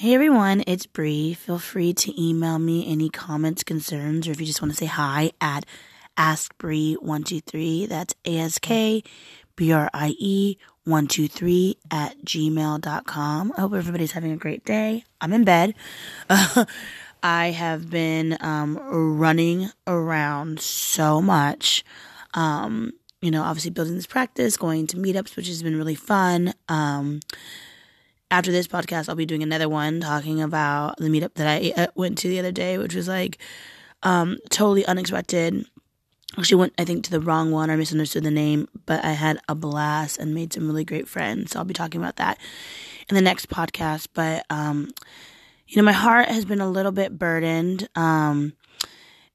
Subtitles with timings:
[0.00, 1.34] Hey everyone, it's Bree.
[1.34, 4.86] Feel free to email me any comments, concerns, or if you just want to say
[4.86, 5.66] hi at
[6.16, 7.88] askbrie123.
[7.88, 9.02] That's A-S-K
[9.56, 13.52] B-R-I-E 123 at gmail.com.
[13.56, 15.02] I hope everybody's having a great day.
[15.20, 15.74] I'm in bed.
[17.24, 21.84] I have been um, running around so much.
[22.34, 26.54] Um, you know, obviously building this practice, going to meetups, which has been really fun.
[26.68, 27.18] Um,
[28.30, 31.86] after this podcast, I'll be doing another one talking about the meetup that I uh,
[31.94, 33.38] went to the other day, which was like
[34.02, 35.64] um, totally unexpected.
[36.36, 37.70] Actually, went I think to the wrong one.
[37.70, 41.52] or misunderstood the name, but I had a blast and made some really great friends.
[41.52, 42.38] So I'll be talking about that
[43.08, 44.08] in the next podcast.
[44.12, 44.90] But um,
[45.66, 48.52] you know, my heart has been a little bit burdened, um,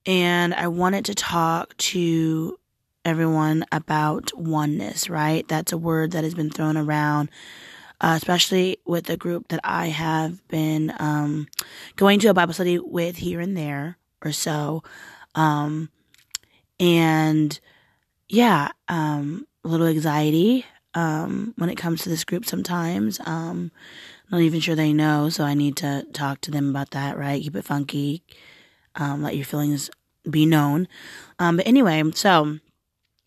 [0.05, 2.59] and I wanted to talk to
[3.03, 5.09] everyone about oneness.
[5.09, 7.31] Right, that's a word that has been thrown around
[8.03, 11.48] uh, especially with the group that I have been um,
[11.95, 14.83] going to a Bible study with here and there or so.
[15.36, 15.89] Um,
[16.81, 17.58] and
[18.27, 23.22] yeah, um, a little anxiety um, when it comes to this group sometimes.
[23.25, 23.72] Um,
[24.30, 27.42] not even sure they know, so I need to talk to them about that, right?
[27.42, 28.22] Keep it funky,
[28.95, 29.89] um, let your feelings
[30.30, 30.89] be known.
[31.39, 32.59] Um, but anyway, so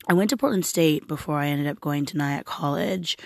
[0.06, 3.17] I went to Portland State before I ended up going to Nyack College.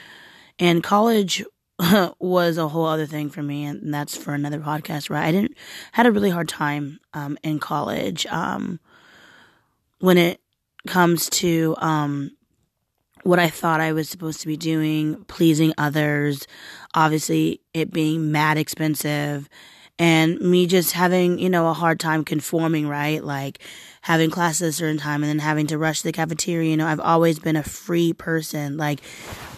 [0.61, 1.42] And college
[2.20, 5.11] was a whole other thing for me, and that's for another podcast.
[5.11, 5.27] Right?
[5.27, 5.56] I didn't
[5.92, 8.78] had a really hard time um, in college um,
[9.98, 10.41] when it
[10.86, 12.33] comes to um,
[13.22, 16.47] what I thought I was supposed to be doing, pleasing others.
[16.95, 19.48] Obviously, it being mad expensive,
[19.98, 22.86] and me just having you know a hard time conforming.
[22.86, 23.61] Right, like
[24.02, 26.70] having classes at a certain time and then having to rush to the cafeteria.
[26.70, 28.76] You know, I've always been a free person.
[28.76, 29.00] Like,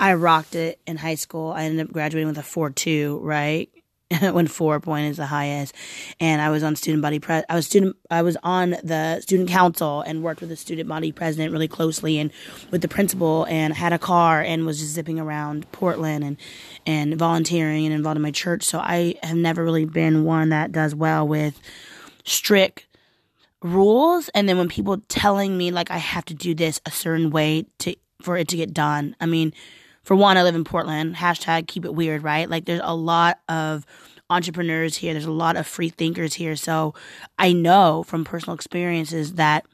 [0.01, 1.53] I rocked it in high school.
[1.53, 3.71] I ended up graduating with a 4 2, right?
[4.33, 5.75] when four point is the highest.
[6.21, 9.49] And I was on student body pre I was student I was on the student
[9.49, 12.31] council and worked with the student body president really closely and
[12.71, 16.37] with the principal and had a car and was just zipping around Portland and
[16.87, 18.65] and volunteering and involved in my church.
[18.65, 21.61] So I have never really been one that does well with
[22.25, 22.87] strict
[23.63, 27.31] rules and then when people telling me like I have to do this a certain
[27.31, 29.17] way to for it to get done.
[29.21, 29.53] I mean,
[30.03, 31.17] for one, I live in Portland.
[31.17, 32.49] Hashtag keep it weird, right?
[32.49, 33.87] Like there's a lot of
[34.31, 35.13] entrepreneurs here.
[35.13, 36.57] There's a lot of free thinkers here.
[36.57, 36.95] So
[37.39, 39.65] I know from personal experiences that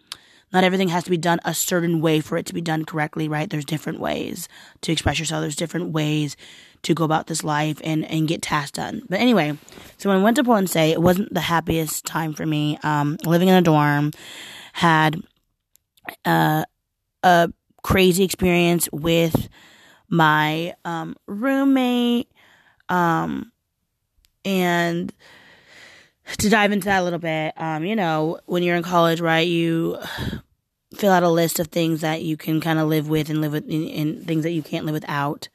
[0.53, 3.28] not everything has to be done a certain way for it to be done correctly,
[3.28, 3.49] right?
[3.49, 4.49] There's different ways
[4.82, 5.43] to express yourself.
[5.43, 6.37] There's different ways
[6.82, 9.02] to go about this life and, and get tasks done.
[9.08, 9.56] But anyway,
[9.96, 12.78] so when I went to State, it wasn't the happiest time for me.
[12.82, 14.12] Um, living in a dorm,
[14.72, 15.20] had
[16.24, 16.64] uh,
[17.22, 17.52] a
[17.82, 19.48] crazy experience with
[20.08, 22.30] my um, roommate.
[22.88, 23.52] Um,
[24.44, 25.12] and
[26.38, 29.46] to dive into that a little bit, um, you know, when you're in college, right,
[29.46, 29.98] you
[30.94, 33.52] fill out a list of things that you can kind of live with and live
[33.52, 35.48] with, and things that you can't live without.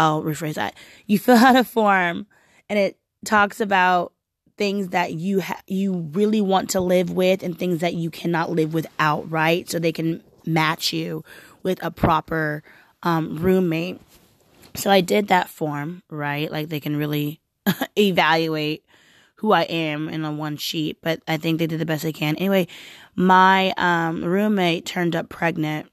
[0.00, 0.74] I'll rephrase that.
[1.06, 2.26] You fill out a form
[2.70, 4.14] and it talks about
[4.56, 8.50] things that you ha- you really want to live with and things that you cannot
[8.50, 9.68] live without, right?
[9.68, 11.22] So they can match you
[11.62, 12.62] with a proper
[13.02, 14.00] um, roommate.
[14.74, 16.50] So I did that form, right?
[16.50, 17.42] Like they can really
[17.98, 18.84] evaluate
[19.36, 22.36] who I am in one sheet, but I think they did the best they can.
[22.36, 22.68] Anyway,
[23.16, 25.90] my um, roommate turned up pregnant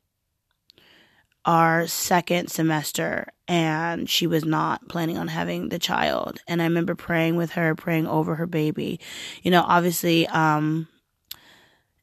[1.48, 6.42] our second semester and she was not planning on having the child.
[6.46, 9.00] And I remember praying with her, praying over her baby.
[9.44, 10.90] You know, obviously, um,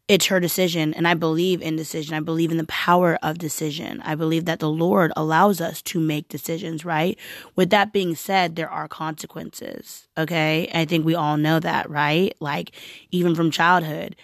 [0.09, 2.15] it's her decision and I believe in decision.
[2.15, 4.01] I believe in the power of decision.
[4.03, 7.19] I believe that the Lord allows us to make decisions, right?
[7.55, 10.09] With that being said, there are consequences.
[10.17, 10.71] Okay.
[10.75, 12.35] I think we all know that, right?
[12.41, 12.73] Like
[13.11, 14.17] even from childhood,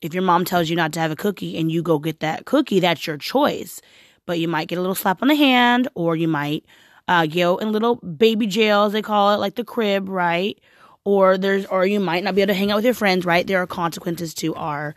[0.00, 2.46] if your mom tells you not to have a cookie and you go get that
[2.46, 3.80] cookie, that's your choice
[4.26, 6.64] but you might get a little slap on the hand or you might
[7.08, 10.58] uh, go in little baby jail, as they call it, like the crib, right?
[11.04, 13.46] Or there's, or you might not be able to hang out with your friends, right?
[13.46, 14.94] There are consequences to our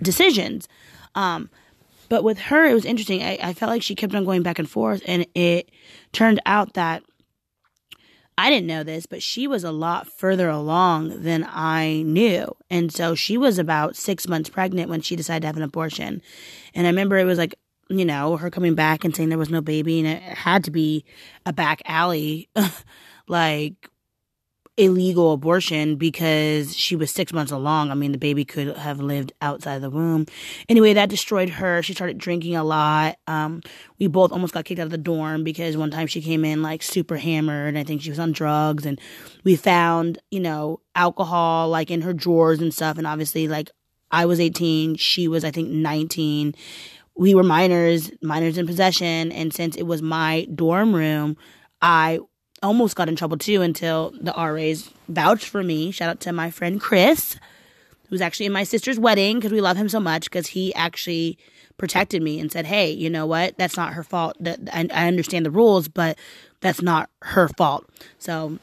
[0.00, 0.68] decisions.
[1.14, 1.50] Um,
[2.08, 3.22] but with her, it was interesting.
[3.22, 5.70] I, I felt like she kept on going back and forth, and it
[6.12, 7.02] turned out that
[8.38, 12.56] I didn't know this, but she was a lot further along than I knew.
[12.70, 16.22] And so she was about six months pregnant when she decided to have an abortion.
[16.74, 17.54] And I remember it was like
[17.90, 20.70] you know, her coming back and saying there was no baby and it had to
[20.70, 21.04] be
[21.44, 22.48] a back alley,
[23.28, 23.90] like
[24.76, 27.90] illegal abortion because she was six months along.
[27.90, 30.26] I mean, the baby could have lived outside the womb.
[30.68, 31.82] Anyway, that destroyed her.
[31.82, 33.16] She started drinking a lot.
[33.26, 33.60] Um,
[33.98, 36.62] we both almost got kicked out of the dorm because one time she came in
[36.62, 37.76] like super hammered.
[37.76, 39.00] I think she was on drugs and
[39.44, 42.96] we found, you know, alcohol like in her drawers and stuff.
[42.96, 43.70] And obviously like
[44.10, 44.96] I was 18.
[44.96, 46.54] She was, I think, 19.
[47.16, 49.32] We were minors, minors in possession.
[49.32, 51.36] And since it was my dorm room,
[51.82, 52.20] I
[52.62, 55.90] almost got in trouble too until the RAs vouched for me.
[55.90, 57.36] Shout out to my friend Chris,
[58.08, 61.38] who's actually in my sister's wedding because we love him so much because he actually
[61.78, 63.56] protected me and said, "Hey, you know what?
[63.56, 64.36] That's not her fault.
[64.40, 66.18] That I, I understand the rules, but
[66.60, 68.58] that's not her fault." So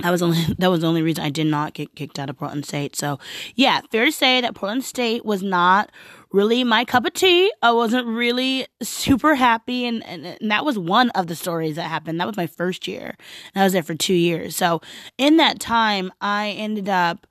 [0.00, 2.38] that was only that was the only reason I did not get kicked out of
[2.38, 2.96] Portland State.
[2.96, 3.18] So
[3.54, 5.90] yeah, fair to say that Portland State was not
[6.32, 7.52] really my cup of tea.
[7.62, 9.86] I wasn't really super happy.
[9.86, 12.20] And, and, and, that was one of the stories that happened.
[12.20, 13.16] That was my first year.
[13.54, 14.56] And I was there for two years.
[14.56, 14.80] So
[15.18, 17.26] in that time, I ended up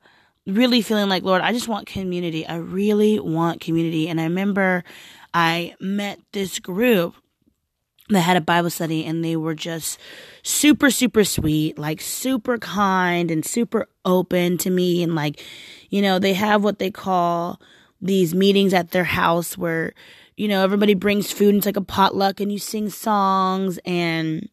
[0.46, 2.46] really feeling like, Lord, I just want community.
[2.46, 4.08] I really want community.
[4.08, 4.84] And I remember
[5.34, 7.14] I met this group
[8.08, 9.98] that had a Bible study and they were just
[10.42, 15.02] super, super sweet, like super kind and super open to me.
[15.02, 15.42] And like,
[15.88, 17.60] you know, they have what they call
[18.02, 19.94] these meetings at their house where,
[20.36, 24.48] you know, everybody brings food and it's like a potluck and you sing songs and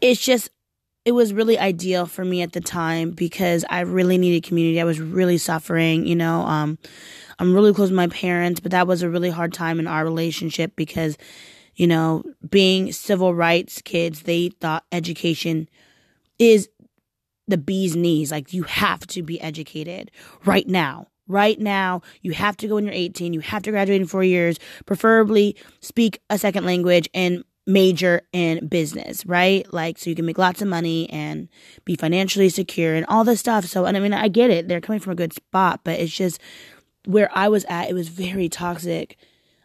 [0.00, 0.50] it's just
[1.04, 4.78] it was really ideal for me at the time because I really needed community.
[4.78, 6.42] I was really suffering, you know.
[6.42, 6.78] Um,
[7.38, 10.04] I'm really close to my parents, but that was a really hard time in our
[10.04, 11.16] relationship because,
[11.76, 15.68] you know, being civil rights kids, they thought education
[16.38, 16.68] is
[17.46, 18.30] the bee's knees.
[18.30, 20.10] Like you have to be educated
[20.44, 22.02] right now right now.
[22.22, 23.32] You have to go when you're 18.
[23.32, 28.66] You have to graduate in four years, preferably speak a second language and major in
[28.66, 29.70] business, right?
[29.72, 31.48] Like, so you can make lots of money and
[31.84, 33.66] be financially secure and all this stuff.
[33.66, 34.68] So, and I mean, I get it.
[34.68, 36.40] They're coming from a good spot, but it's just
[37.04, 39.18] where I was at, it was very toxic,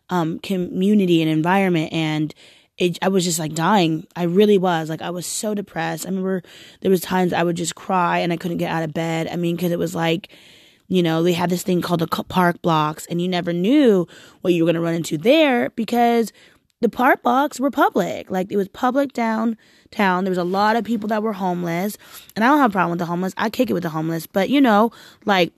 [0.10, 1.94] um, community and environment.
[1.94, 2.33] And,
[2.77, 4.07] it, I was just like dying.
[4.15, 4.89] I really was.
[4.89, 6.06] Like I was so depressed.
[6.06, 6.42] I remember
[6.81, 9.27] there was times I would just cry and I couldn't get out of bed.
[9.27, 10.30] I mean, cause it was like,
[10.88, 14.07] you know, they had this thing called the park blocks, and you never knew
[14.41, 16.31] what you were going to run into there because
[16.81, 18.30] the park blocks were public.
[18.30, 20.24] Like it was public downtown.
[20.24, 21.97] There was a lot of people that were homeless,
[22.35, 23.33] and I don't have a problem with the homeless.
[23.38, 24.91] I kick it with the homeless, but you know,
[25.25, 25.53] like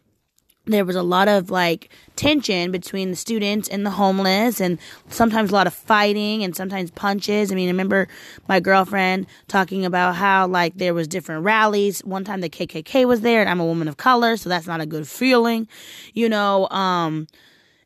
[0.65, 4.79] there was a lot of like tension between the students and the homeless and
[5.09, 7.51] sometimes a lot of fighting and sometimes punches.
[7.51, 8.07] I mean, I remember
[8.47, 12.03] my girlfriend talking about how like there was different rallies.
[12.03, 14.81] One time the KKK was there and I'm a woman of color, so that's not
[14.81, 15.67] a good feeling.
[16.13, 17.27] You know, um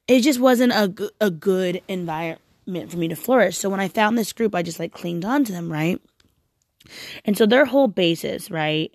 [0.08, 2.40] it just wasn't a a good environment
[2.92, 3.58] for me to flourish.
[3.58, 6.00] So when I found this group, I just like clinged on to them, right?
[7.26, 8.94] And so their whole basis, right,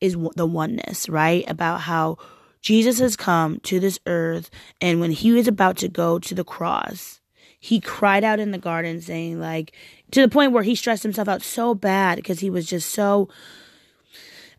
[0.00, 1.48] is the oneness, right?
[1.48, 2.18] About how
[2.62, 4.50] Jesus has come to this earth,
[4.80, 7.20] and when he was about to go to the cross,
[7.58, 9.72] he cried out in the garden, saying, like,
[10.12, 13.28] to the point where he stressed himself out so bad because he was just so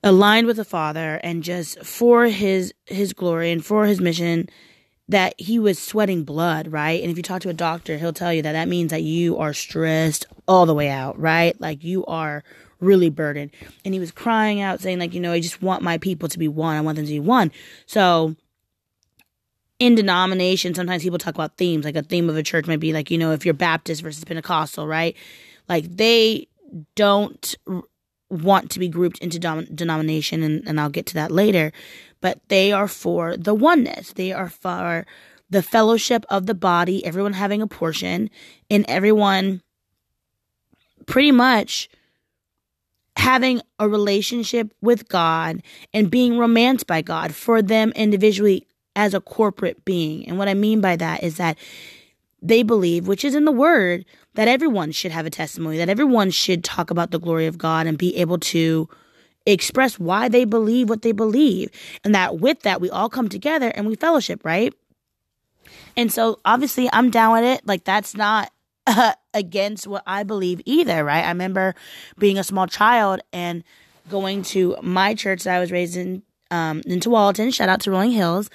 [0.03, 4.50] aligned with the Father and just for his his glory and for his mission
[5.09, 7.01] that he was sweating blood, right?
[7.01, 9.38] And if you talk to a doctor, he'll tell you that that means that you
[9.38, 11.59] are stressed all the way out, right?
[11.59, 12.44] Like you are
[12.83, 13.51] really burdened.
[13.83, 16.39] And he was crying out, saying, like, you know, I just want my people to
[16.39, 16.75] be one.
[16.75, 17.51] I want them to be one.
[17.85, 18.35] So
[19.80, 21.85] in denomination, sometimes people talk about themes.
[21.85, 24.24] Like a theme of a church might be like, you know, if you're Baptist versus
[24.24, 25.15] Pentecostal, right?
[25.68, 26.47] Like they
[26.95, 27.56] don't
[28.30, 31.72] want to be grouped into dom- denomination, and, and I'll get to that later,
[32.22, 34.13] but they are for the oneness.
[34.13, 35.05] They are for
[35.50, 38.29] the fellowship of the body, everyone having a portion,
[38.72, 39.62] and everyone
[41.05, 41.89] pretty much
[43.15, 45.62] having a relationship with God
[45.93, 50.27] and being romanced by God for them individually as a corporate being.
[50.27, 51.58] And what I mean by that is that
[52.41, 54.05] they believe, which is in the word,
[54.36, 57.88] that everyone should have a testimony, that everyone should talk about the glory of God
[57.88, 58.89] and be able to
[59.46, 61.70] express why they believe what they believe.
[62.03, 64.74] And that with that, we all come together and we fellowship, right?
[65.96, 67.65] And so obviously I'm down with it.
[67.65, 68.51] Like that's not
[68.88, 71.24] uh, against what I believe either, right?
[71.24, 71.75] I remember
[72.18, 73.63] being a small child and
[74.10, 77.54] going to my church that I was raised in, um, in Tualatin.
[77.54, 78.50] Shout out to Rolling Hills.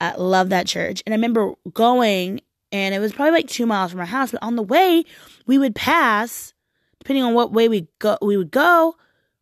[0.00, 1.02] I love that church.
[1.06, 2.40] And I remember going,
[2.72, 5.04] and it was probably like two miles from our house, but on the way,
[5.46, 6.52] we would pass,
[6.98, 8.96] depending on what way we go, we would go.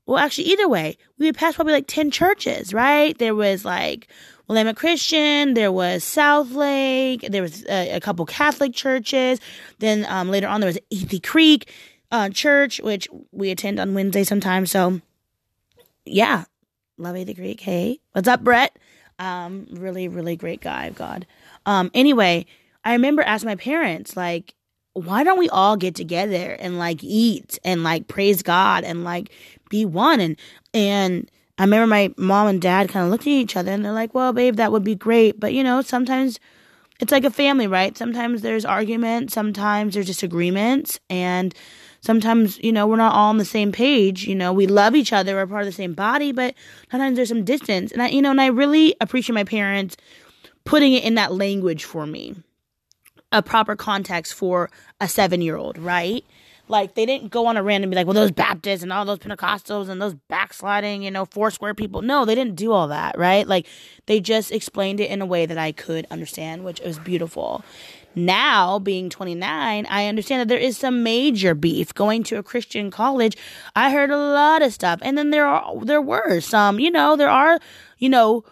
[0.07, 3.17] Well, actually, either way, we would pass probably like 10 churches, right?
[3.19, 4.09] There was like
[4.51, 9.39] Willamette Christian, there was South Lake, there was a, a couple Catholic churches.
[9.79, 11.73] Then um, later on, there was Athey Creek
[12.11, 14.73] uh, Church, which we attend on Wednesday sometimes.
[14.73, 15.01] So
[16.05, 16.47] yeah,
[16.99, 17.61] love the Creek.
[17.61, 18.77] Hey, what's up, Brett?
[19.21, 21.29] Um, really, really great guy, God.
[21.65, 22.45] Um, anyway,
[22.85, 24.57] I remember asking my parents, like,
[24.95, 29.31] why don't we all get together and like eat and like praise God and like
[29.69, 30.37] be one and
[30.75, 31.31] and
[31.61, 34.15] I remember my mom and dad kind of looked at each other and they're like,
[34.15, 36.41] "Well, babe, that would be great, but you know, sometimes
[37.01, 37.99] it's like a family, right?
[37.99, 41.55] Sometimes there's arguments, sometimes there's disagreements, and
[42.01, 44.27] sometimes, you know, we're not all on the same page.
[44.27, 46.55] You know, we love each other, we're part of the same body, but
[46.91, 47.93] sometimes there's some distance.
[47.93, 49.99] And I, you know, and I really appreciate my parents
[50.65, 52.37] putting it in that language for me,
[53.33, 56.25] a proper context for a seven year old, right?
[56.71, 59.19] Like they didn't go on a random be like, well, those Baptists and all those
[59.19, 62.01] Pentecostals and those backsliding, you know, four square people.
[62.01, 63.47] No, they didn't do all that, right?
[63.47, 63.67] Like
[64.07, 67.65] they just explained it in a way that I could understand, which was beautiful.
[68.15, 72.91] Now, being 29, I understand that there is some major beef going to a Christian
[72.91, 73.37] college.
[73.77, 74.99] I heard a lot of stuff.
[75.03, 77.59] And then there are there were some, you know, there are,
[77.99, 78.45] you know,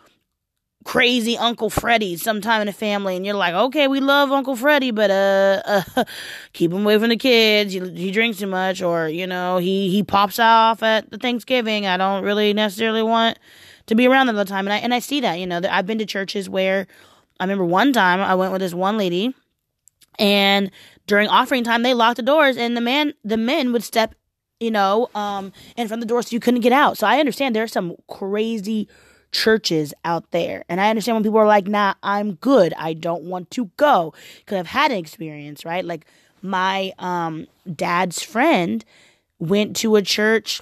[0.85, 4.91] crazy Uncle Freddie sometime in the family, and you're like, okay, we love Uncle Freddie,
[4.91, 5.63] but uh,
[5.97, 6.05] uh
[6.53, 7.73] keep him away from the kids.
[7.73, 11.87] He, he drinks too much, or you know, he he pops off at the Thanksgiving.
[11.87, 13.39] I don't really necessarily want
[13.87, 15.39] to be around them all the time, and I and I see that.
[15.39, 16.87] You know, I've been to churches where
[17.41, 19.35] I remember one time I went with this one lady,
[20.19, 20.71] and
[21.07, 24.15] during offering time they locked the doors, and the man the men would step,
[24.61, 26.97] you know, um, and from the doors so you couldn't get out.
[26.97, 28.89] So I understand there's some crazy
[29.33, 30.65] churches out there.
[30.69, 32.75] And I understand when people are like, nah, I'm good.
[32.77, 34.15] I don't want to go.
[34.39, 35.85] Because I've had an experience, right?
[35.85, 36.07] Like
[36.43, 38.85] my um, dad's friend
[39.39, 40.61] went to a church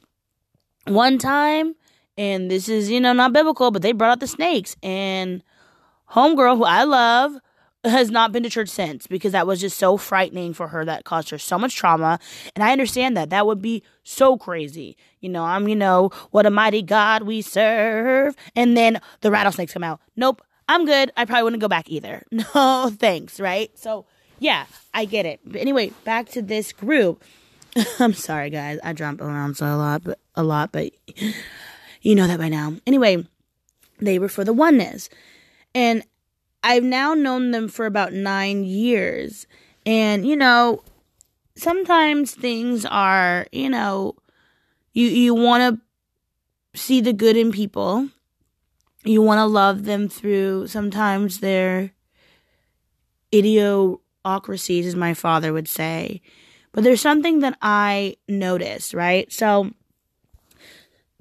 [0.86, 1.74] one time,
[2.18, 4.76] and this is, you know, not biblical, but they brought out the snakes.
[4.82, 5.42] And
[6.10, 7.36] homegirl, who I love,
[7.86, 11.04] has not been to church since because that was just so frightening for her that
[11.04, 12.18] caused her so much trauma.
[12.54, 13.30] And i understand that.
[13.30, 14.96] That would be so crazy.
[15.20, 18.34] You know i'm you know what a mighty god we serve.
[18.54, 20.00] And then the rattlesnakes come out.
[20.16, 21.12] Nope i'm good.
[21.16, 22.24] I probably wouldn't go back either.
[22.32, 23.76] No thanks right?
[23.78, 24.06] So
[24.38, 25.40] yeah i get it.
[25.44, 27.22] But anyway back to this group.
[27.98, 28.78] I'm sorry guys.
[28.82, 30.92] I jump around so a lot but a lot but
[32.02, 32.74] you know that by now.
[32.86, 33.24] Anyway
[33.98, 35.08] they were for the oneness.
[35.74, 36.04] And
[36.66, 39.46] I've now known them for about nine years.
[39.86, 40.82] And, you know,
[41.54, 44.16] sometimes things are, you know,
[44.92, 45.80] you, you want
[46.74, 48.08] to see the good in people.
[49.04, 51.92] You want to love them through sometimes their
[53.32, 56.20] idiocracies, as my father would say.
[56.72, 59.32] But there's something that I noticed, right?
[59.32, 59.70] So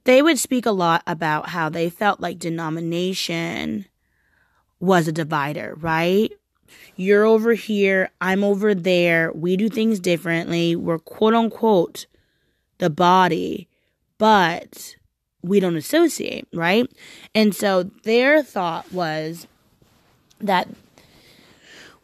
[0.06, 3.86] they would speak a lot about how they felt like denomination
[4.80, 6.32] was a divider, right?
[6.96, 9.32] You're over here, I'm over there.
[9.34, 10.76] We do things differently.
[10.76, 12.06] We're quote unquote
[12.78, 13.68] the body,
[14.18, 14.96] but
[15.42, 16.90] we don't associate, right?
[17.34, 19.48] And so their thought was
[20.40, 20.68] that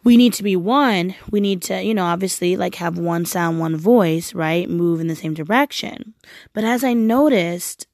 [0.04, 1.16] we need to be one.
[1.30, 4.70] We need to, you know, obviously like have one sound, one voice, right?
[4.70, 6.14] Move in the same direction.
[6.54, 7.88] But as I noticed,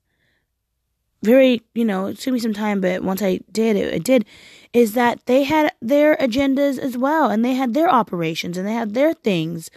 [1.23, 4.25] very, you know, it took me some time, but once I did, it, it did
[4.73, 8.73] is that they had their agendas as well and they had their operations and they
[8.73, 9.71] had their things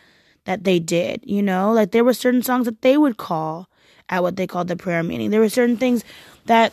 [0.44, 1.72] that they did, you know?
[1.72, 3.68] Like there were certain songs that they would call
[4.08, 5.30] at what they called the prayer meeting.
[5.30, 6.04] There were certain things
[6.46, 6.72] that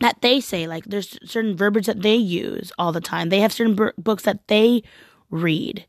[0.00, 3.28] that they say like there's certain verbiage that they use all the time.
[3.28, 4.82] They have certain b- books that they
[5.30, 5.86] read.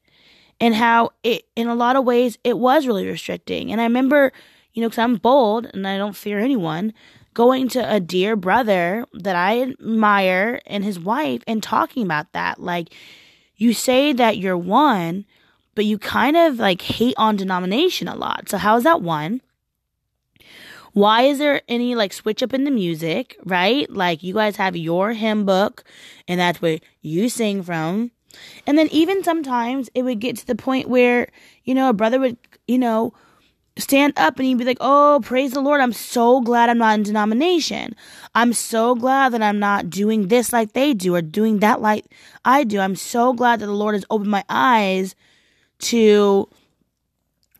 [0.59, 3.71] And how it in a lot of ways it was really restricting.
[3.71, 4.31] And I remember,
[4.73, 6.93] you know, cuz I'm bold and I don't fear anyone
[7.35, 12.59] going to a dear brother that I admire and his wife and talking about that.
[12.59, 12.89] Like,
[13.57, 15.25] you say that you're one,
[15.75, 18.49] but you kind of like hate on denomination a lot.
[18.49, 19.41] So, how is that one?
[20.93, 23.87] Why is there any like switch up in the music, right?
[23.91, 25.83] Like, you guys have your hymn book,
[26.27, 28.11] and that's where you sing from.
[28.65, 31.27] And then, even sometimes it would get to the point where,
[31.65, 33.13] you know, a brother would, you know,
[33.77, 35.81] stand up and you'd be like, Oh, praise the Lord.
[35.81, 37.95] I'm so glad I'm not in denomination.
[38.33, 42.05] I'm so glad that I'm not doing this like they do or doing that like
[42.43, 42.79] I do.
[42.79, 45.15] I'm so glad that the Lord has opened my eyes
[45.79, 46.47] to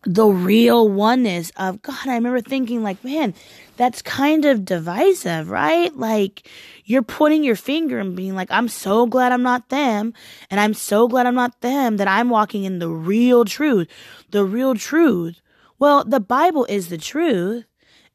[0.06, 2.08] the real oneness of God.
[2.08, 3.34] I remember thinking, like, man,
[3.76, 5.96] that's kind of divisive, right?
[5.98, 6.48] Like,
[6.86, 10.14] you're putting your finger and being like, I'm so glad I'm not them.
[10.52, 13.88] And I'm so glad I'm not them that I'm walking in the real truth.
[14.30, 15.42] The real truth
[15.86, 17.64] well, the Bible is the truth.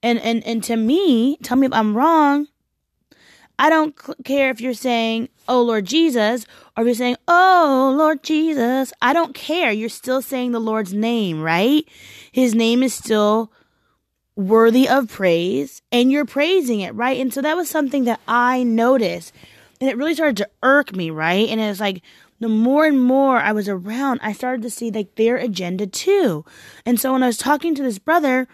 [0.03, 2.49] And, and, and to me, tell me if I'm wrong.
[3.61, 6.47] I don't care if you're saying, Oh Lord Jesus,
[6.77, 8.93] or if you're saying, Oh Lord Jesus.
[9.01, 9.71] I don't care.
[9.71, 11.85] You're still saying the Lord's name, right?
[12.33, 13.53] His name is still
[14.35, 17.21] worthy of praise and you're praising it, right?
[17.21, 19.33] And so that was something that I noticed
[19.81, 21.49] and it really started to irk me, right?
[21.49, 22.03] And it's like,
[22.41, 26.45] the more and more I was around, I started to see like their agenda too.
[26.85, 28.49] And so when I was talking to this brother,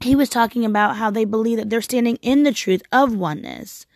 [0.00, 3.86] he was talking about how they believe that they're standing in the truth of oneness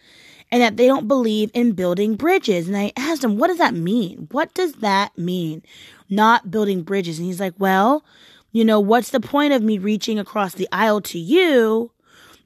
[0.50, 2.69] and that they don't believe in building bridges.
[2.69, 4.29] And I asked him, what does that mean?
[4.31, 5.62] What does that mean?
[6.09, 7.19] Not building bridges.
[7.19, 8.05] And he's like, well,
[8.53, 11.91] you know, what's the point of me reaching across the aisle to you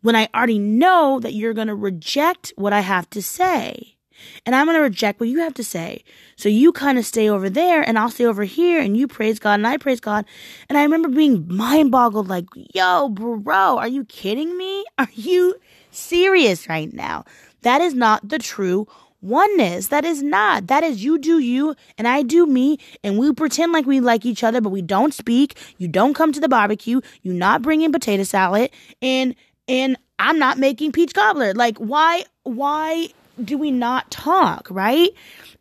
[0.00, 3.96] when I already know that you're going to reject what I have to say?
[4.46, 6.04] And I'm going to reject what you have to say.
[6.36, 9.38] So you kind of stay over there and I'll stay over here and you praise
[9.38, 10.24] God and I praise God.
[10.68, 14.84] And I remember being mind boggled like, yo, bro, are you kidding me?
[14.98, 15.56] Are you
[15.90, 17.24] serious right now?
[17.62, 18.86] That is not the true
[19.22, 19.88] oneness.
[19.88, 20.66] That is not.
[20.68, 24.24] That is you do you and I do me and we pretend like we like
[24.24, 25.58] each other, but we don't speak.
[25.78, 27.00] You don't come to the barbecue.
[27.22, 28.70] You not bring in potato salad
[29.02, 29.34] and,
[29.68, 31.54] and I'm not making peach cobbler.
[31.54, 33.08] Like why, why
[33.44, 35.10] do we not talk, right?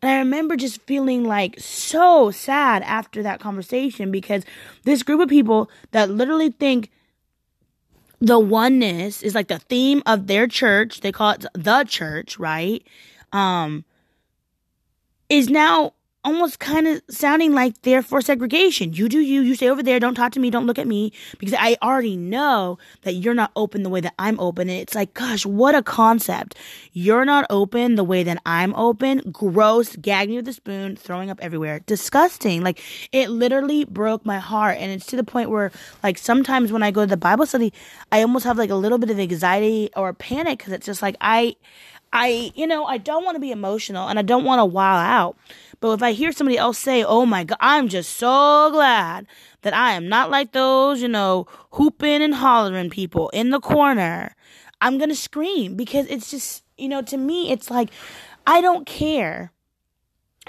[0.02, 4.44] And I remember just feeling like so sad after that conversation because
[4.84, 6.90] this group of people that literally think
[8.20, 12.82] the oneness is like the theme of their church, they call it the church, right?
[13.32, 13.84] Um,
[15.28, 18.92] is now almost kind of sounding like they're for segregation.
[18.92, 21.12] You do you, you stay over there, don't talk to me, don't look at me,
[21.38, 24.68] because I already know that you're not open the way that I'm open.
[24.68, 26.56] And it's like, gosh, what a concept.
[26.92, 29.22] You're not open the way that I'm open.
[29.32, 31.80] Gross, gagging with a spoon, throwing up everywhere.
[31.80, 32.62] Disgusting.
[32.62, 34.76] Like, it literally broke my heart.
[34.78, 35.72] And it's to the point where,
[36.02, 37.72] like, sometimes when I go to the Bible study,
[38.12, 41.16] I almost have like a little bit of anxiety or panic because it's just like,
[41.20, 41.56] I,
[42.12, 44.96] I, you know, I don't want to be emotional and I don't want to wow
[44.96, 45.36] out.
[45.80, 49.26] But if I hear somebody else say, oh my God, I'm just so glad
[49.62, 54.34] that I am not like those, you know, hooping and hollering people in the corner,
[54.80, 57.90] I'm going to scream because it's just, you know, to me, it's like,
[58.46, 59.52] I don't care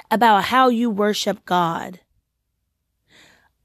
[0.09, 1.99] about how you worship God.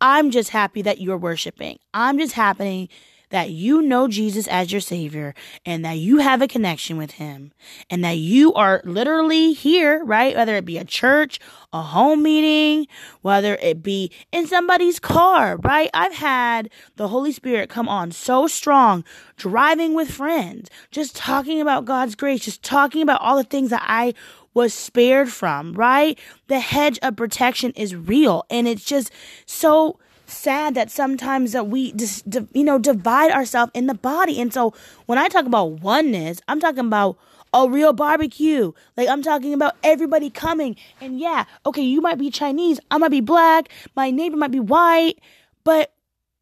[0.00, 1.78] I'm just happy that you're worshiping.
[1.94, 2.90] I'm just happy
[3.30, 7.52] that you know Jesus as your Savior and that you have a connection with Him
[7.90, 10.36] and that you are literally here, right?
[10.36, 11.40] Whether it be a church,
[11.72, 12.86] a home meeting,
[13.22, 15.90] whether it be in somebody's car, right?
[15.92, 19.04] I've had the Holy Spirit come on so strong,
[19.36, 23.84] driving with friends, just talking about God's grace, just talking about all the things that
[23.86, 24.14] I
[24.54, 26.18] was spared from, right?
[26.46, 29.10] The hedge of protection is real and it's just
[29.44, 29.98] so
[30.36, 34.40] sad that sometimes that we just you know divide ourselves in the body.
[34.40, 34.74] And so
[35.06, 37.18] when i talk about oneness i'm talking about
[37.54, 38.72] a real barbecue.
[38.96, 40.76] Like i'm talking about everybody coming.
[41.00, 44.60] And yeah okay you might be chinese i might be black my neighbor might be
[44.60, 45.18] white
[45.64, 45.92] but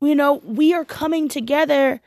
[0.00, 2.00] you know we are coming together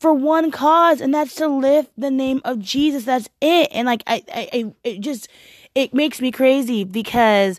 [0.00, 3.04] for one cause and that's to lift the name of jesus.
[3.04, 3.68] That's it.
[3.72, 5.28] And like i i, I it just
[5.74, 7.58] it makes me crazy because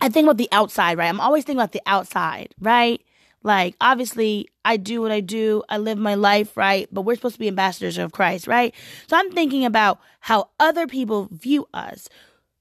[0.00, 1.08] I think about the outside, right?
[1.08, 3.02] I'm always thinking about the outside, right?
[3.42, 6.88] Like, obviously, I do what I do, I live my life, right?
[6.92, 8.74] But we're supposed to be ambassadors of Christ, right?
[9.06, 12.08] So I'm thinking about how other people view us.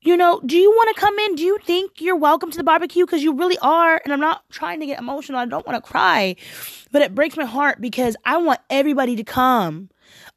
[0.02, 1.36] You know, do you want to come in?
[1.36, 3.06] Do you think you're welcome to the barbecue?
[3.06, 4.00] Because you really are.
[4.04, 5.40] And I'm not trying to get emotional.
[5.40, 6.36] I don't want to cry.
[6.92, 9.90] But it breaks my heart because I want everybody to come.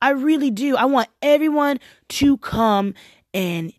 [0.03, 0.77] I really do.
[0.77, 2.95] I want everyone to come
[3.35, 3.73] and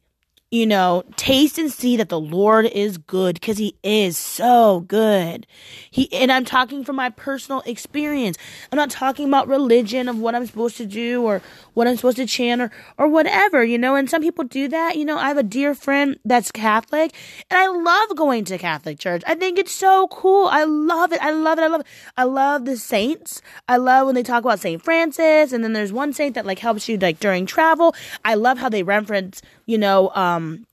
[0.52, 5.48] you know, taste and see that the Lord is good because he is so good.
[5.90, 8.38] He, and I'm talking from my personal experience.
[8.70, 11.42] I'm not talking about religion of what I'm supposed to do or
[11.74, 14.98] what I'm supposed to chant or, or whatever, you know, and some people do that.
[14.98, 17.14] You know, I have a dear friend that's Catholic
[17.50, 19.24] and I love going to Catholic church.
[19.26, 20.48] I think it's so cool.
[20.48, 21.22] I love it.
[21.22, 21.62] I love it.
[21.62, 21.88] I love it.
[22.18, 23.42] I love the saints.
[23.70, 24.84] I love when they talk about St.
[24.84, 27.96] Francis and then there's one saint that like helps you like during travel.
[28.26, 30.68] I love how they reference you know, um,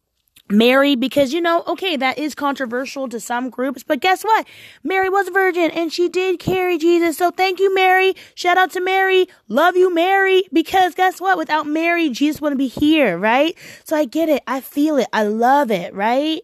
[0.50, 4.46] Mary, because you know, okay, that is controversial to some groups, but guess what?
[4.82, 7.18] Mary was a virgin and she did carry Jesus.
[7.18, 8.14] So thank you, Mary.
[8.34, 9.26] Shout out to Mary.
[9.48, 10.44] Love you, Mary.
[10.52, 11.36] Because guess what?
[11.36, 13.56] Without Mary, Jesus wouldn't be here, right?
[13.84, 14.42] So I get it.
[14.46, 15.08] I feel it.
[15.12, 16.40] I love it, right?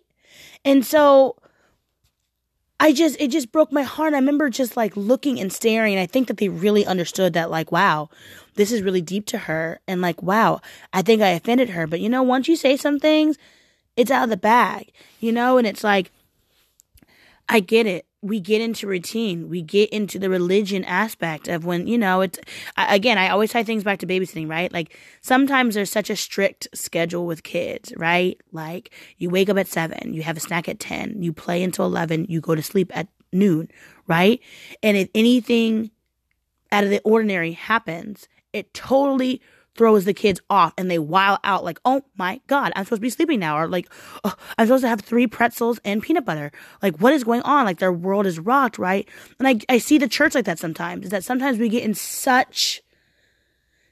[0.66, 1.36] And so
[2.78, 4.12] I just, it just broke my heart.
[4.12, 5.94] I remember just like looking and staring.
[5.94, 8.10] And I think that they really understood that, like, wow,
[8.54, 9.80] this is really deep to her.
[9.86, 10.60] And like, wow,
[10.92, 11.86] I think I offended her.
[11.86, 13.36] But you know, once you say some things,
[13.96, 15.58] it's out of the bag, you know?
[15.58, 16.10] And it's like,
[17.48, 18.06] I get it.
[18.22, 19.50] We get into routine.
[19.50, 22.38] We get into the religion aspect of when, you know, it's,
[22.76, 24.72] again, I always tie things back to babysitting, right?
[24.72, 28.40] Like sometimes there's such a strict schedule with kids, right?
[28.50, 31.84] Like you wake up at seven, you have a snack at 10, you play until
[31.84, 33.68] 11, you go to sleep at noon,
[34.06, 34.40] right?
[34.82, 35.90] And if anything
[36.72, 39.42] out of the ordinary happens, it totally
[39.76, 43.02] throws the kids off and they wow out like, oh my God, I'm supposed to
[43.02, 43.58] be sleeping now.
[43.58, 43.90] Or like,
[44.22, 46.52] oh, I'm supposed to have three pretzels and peanut butter.
[46.80, 47.64] Like, what is going on?
[47.64, 49.08] Like, their world is rocked, right?
[49.38, 51.94] And I, I see the church like that sometimes, is that sometimes we get in
[51.94, 52.82] such,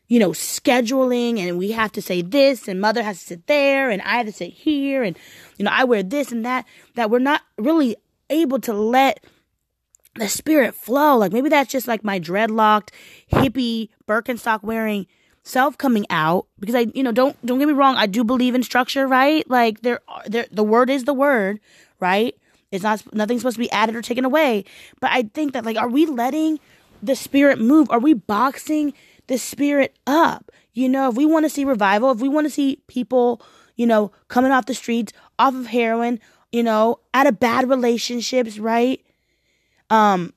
[0.06, 3.90] you know, scheduling and we have to say this and mother has to sit there
[3.90, 5.18] and I have to sit here and,
[5.58, 7.96] you know, I wear this and that, that we're not really
[8.30, 9.24] able to let
[10.14, 11.16] the spirit flow.
[11.16, 12.90] Like maybe that's just like my dreadlocked,
[13.30, 15.06] hippie, Birkenstock wearing
[15.42, 18.54] self coming out because I, you know, don't don't get me wrong, I do believe
[18.54, 19.48] in structure, right?
[19.48, 21.60] Like there, there, the word is the word,
[22.00, 22.36] right?
[22.70, 24.64] It's not nothing's supposed to be added or taken away.
[25.00, 26.60] But I think that like, are we letting
[27.02, 27.90] the spirit move?
[27.90, 28.94] Are we boxing
[29.26, 30.50] the spirit up?
[30.74, 33.42] You know, if we want to see revival, if we want to see people,
[33.76, 36.18] you know, coming off the streets, off of heroin,
[36.50, 39.02] you know, out of bad relationships, right?
[39.92, 40.32] Um,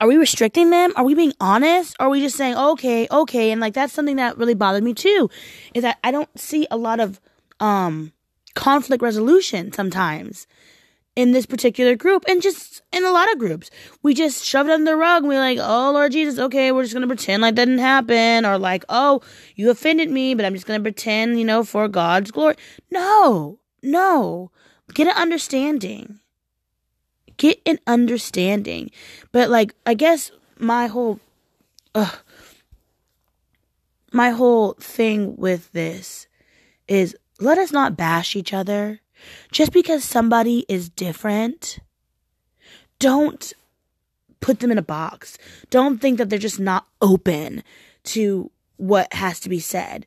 [0.00, 0.92] are we restricting them?
[0.96, 1.96] Are we being honest?
[2.00, 3.50] Or are we just saying, okay, okay?
[3.50, 5.28] And like, that's something that really bothered me too,
[5.74, 7.20] is that I don't see a lot of,
[7.60, 8.12] um,
[8.54, 10.46] conflict resolution sometimes
[11.16, 13.70] in this particular group and just in a lot of groups.
[14.02, 16.82] We just shove it under the rug and we're like, oh, Lord Jesus, okay, we're
[16.82, 18.46] just going to pretend like that didn't happen.
[18.46, 19.22] Or like, oh,
[19.56, 22.56] you offended me, but I'm just going to pretend, you know, for God's glory.
[22.90, 24.50] No, no.
[24.94, 26.20] Get an understanding
[27.36, 28.90] get an understanding.
[29.32, 31.20] But like, I guess my whole,
[34.12, 36.26] my whole thing with this
[36.88, 39.00] is let us not bash each other.
[39.52, 41.78] Just because somebody is different,
[42.98, 43.52] don't
[44.40, 45.38] put them in a box.
[45.70, 47.62] Don't think that they're just not open
[48.04, 50.06] to what has to be said.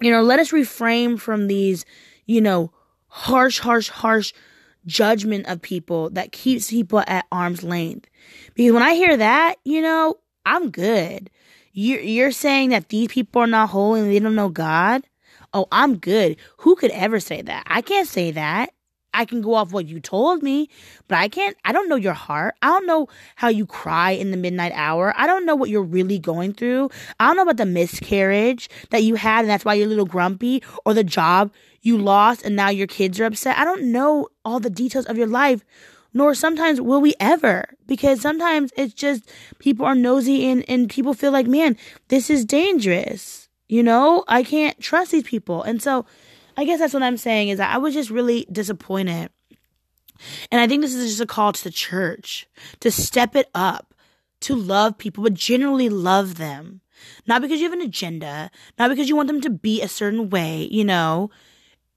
[0.00, 1.84] You know, let us refrain from these,
[2.26, 2.72] you know,
[3.08, 4.32] harsh, harsh, harsh
[4.86, 8.08] judgment of people that keeps people at arm's length.
[8.54, 11.30] Because when I hear that, you know, I'm good.
[11.72, 15.02] You're, you're saying that these people are not holy and they don't know God?
[15.54, 16.36] Oh, I'm good.
[16.58, 17.64] Who could ever say that?
[17.66, 18.70] I can't say that.
[19.14, 20.68] I can go off what you told me,
[21.08, 22.54] but I can't, I don't know your heart.
[22.62, 25.12] I don't know how you cry in the midnight hour.
[25.16, 26.90] I don't know what you're really going through.
[27.20, 30.06] I don't know about the miscarriage that you had and that's why you're a little
[30.06, 33.58] grumpy or the job you lost and now your kids are upset.
[33.58, 35.64] I don't know all the details of your life,
[36.14, 41.14] nor sometimes will we ever, because sometimes it's just people are nosy and, and people
[41.14, 41.76] feel like, man,
[42.08, 43.48] this is dangerous.
[43.68, 45.62] You know, I can't trust these people.
[45.62, 46.04] And so
[46.56, 49.30] I guess that's what I'm saying is that I was just really disappointed.
[50.50, 52.46] And I think this is just a call to the church
[52.80, 53.94] to step it up,
[54.40, 56.80] to love people, but generally love them.
[57.26, 60.30] Not because you have an agenda, not because you want them to be a certain
[60.30, 61.30] way, you know,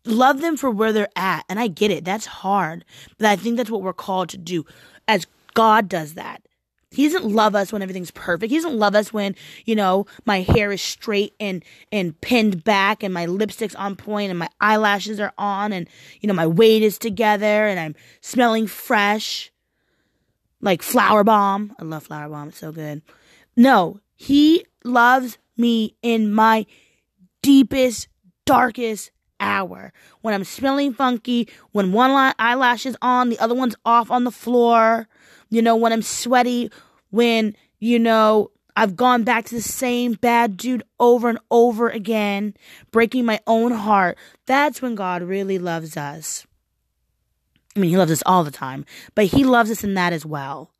[0.05, 1.45] love them for where they're at.
[1.47, 2.05] And I get it.
[2.05, 2.85] That's hard.
[3.17, 4.65] But I think that's what we're called to do
[5.07, 6.41] as God does that.
[6.95, 8.51] He doesn't love us when everything's perfect.
[8.51, 13.03] He doesn't love us when, you know, my hair is straight and, and pinned back
[13.03, 15.87] and my lipstick's on point and my eyelashes are on and,
[16.21, 19.51] you know, my weight is together and I'm smelling fresh.
[20.61, 21.75] Like Flower Bomb.
[21.79, 22.47] I love Flower Bomb.
[22.47, 23.01] It's so good.
[23.55, 26.65] No, he loves me in my
[27.41, 28.07] deepest,
[28.45, 29.93] darkest hour.
[30.21, 34.31] When I'm smelling funky, when one eyelash is on, the other one's off on the
[34.31, 35.07] floor.
[35.49, 36.71] You know, when I'm sweaty,
[37.11, 42.55] when, you know, I've gone back to the same bad dude over and over again,
[42.91, 44.17] breaking my own heart.
[44.45, 46.45] That's when God really loves us.
[47.75, 50.25] I mean, He loves us all the time, but He loves us in that as
[50.25, 50.71] well.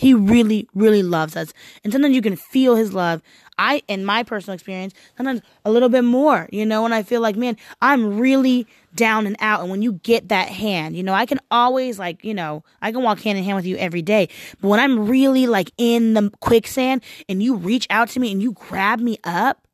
[0.00, 1.52] He really, really loves us.
[1.84, 3.20] And sometimes you can feel his love.
[3.60, 7.20] I, in my personal experience, sometimes a little bit more, you know, and I feel
[7.20, 9.60] like, man, I'm really down and out.
[9.60, 12.90] And when you get that hand, you know, I can always like, you know, I
[12.90, 14.30] can walk hand in hand with you every day.
[14.62, 18.42] But when I'm really like in the quicksand and you reach out to me and
[18.42, 19.66] you grab me up,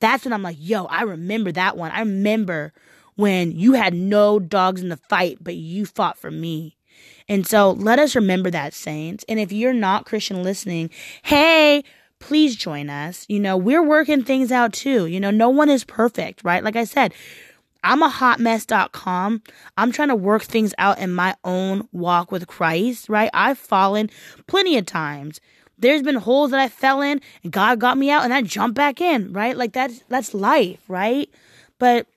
[0.00, 1.90] that's when I'm like, yo, I remember that one.
[1.90, 2.72] I remember
[3.16, 6.78] when you had no dogs in the fight, but you fought for me.
[7.28, 9.22] And so let us remember that, saints.
[9.28, 10.88] And if you're not Christian listening,
[11.22, 11.84] hey,
[12.20, 13.24] please join us.
[13.28, 15.06] You know, we're working things out too.
[15.06, 16.62] You know, no one is perfect, right?
[16.64, 17.14] Like I said,
[17.84, 19.42] I'm a hot hotmess.com.
[19.76, 23.30] I'm trying to work things out in my own walk with Christ, right?
[23.32, 24.10] I've fallen
[24.46, 25.40] plenty of times.
[25.78, 28.74] There's been holes that I fell in and God got me out and I jumped
[28.74, 29.56] back in, right?
[29.56, 31.30] Like that's that's life, right?
[31.78, 32.08] But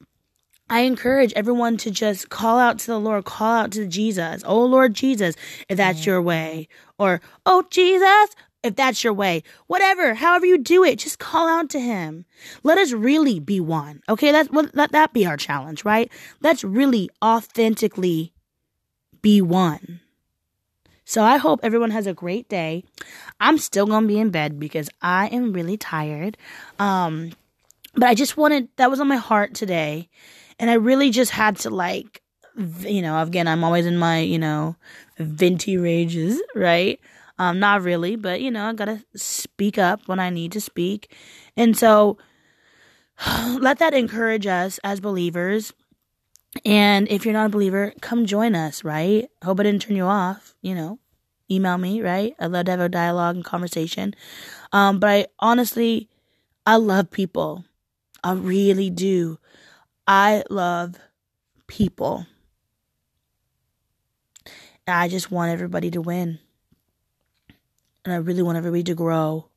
[0.72, 4.42] I encourage everyone to just call out to the Lord, call out to Jesus.
[4.46, 5.36] Oh Lord Jesus,
[5.70, 6.70] if that's your way.
[6.98, 9.43] Or, oh Jesus, if that's your way.
[9.67, 12.26] Whatever, however you do it, just call out to him.
[12.63, 14.02] Let us really be one.
[14.08, 16.12] Okay, that's let that be our challenge, right?
[16.41, 18.34] Let's really authentically
[19.21, 20.00] be one.
[21.06, 22.84] So I hope everyone has a great day.
[23.39, 26.38] I'm still to be in bed because I am really tired.
[26.80, 27.32] Um,
[27.95, 30.08] but I just wanted, that was on my heart today.
[30.58, 32.21] And I really just had to like,
[32.80, 34.76] you know, again, I'm always in my, you know,
[35.17, 37.00] venti rages, right?
[37.41, 41.12] Um, not really, but you know, I gotta speak up when I need to speak.
[41.58, 42.19] And so
[43.60, 45.73] let that encourage us as believers.
[46.63, 49.27] And if you're not a believer, come join us, right?
[49.43, 50.99] Hope I didn't turn you off, you know.
[51.49, 52.36] Email me, right?
[52.39, 54.13] I'd love to have a dialogue and conversation.
[54.71, 56.10] Um, but I honestly,
[56.67, 57.65] I love people.
[58.23, 59.39] I really do.
[60.06, 60.93] I love
[61.65, 62.27] people.
[64.88, 66.38] I just want everybody to win.
[68.04, 69.48] And I really want everybody to grow.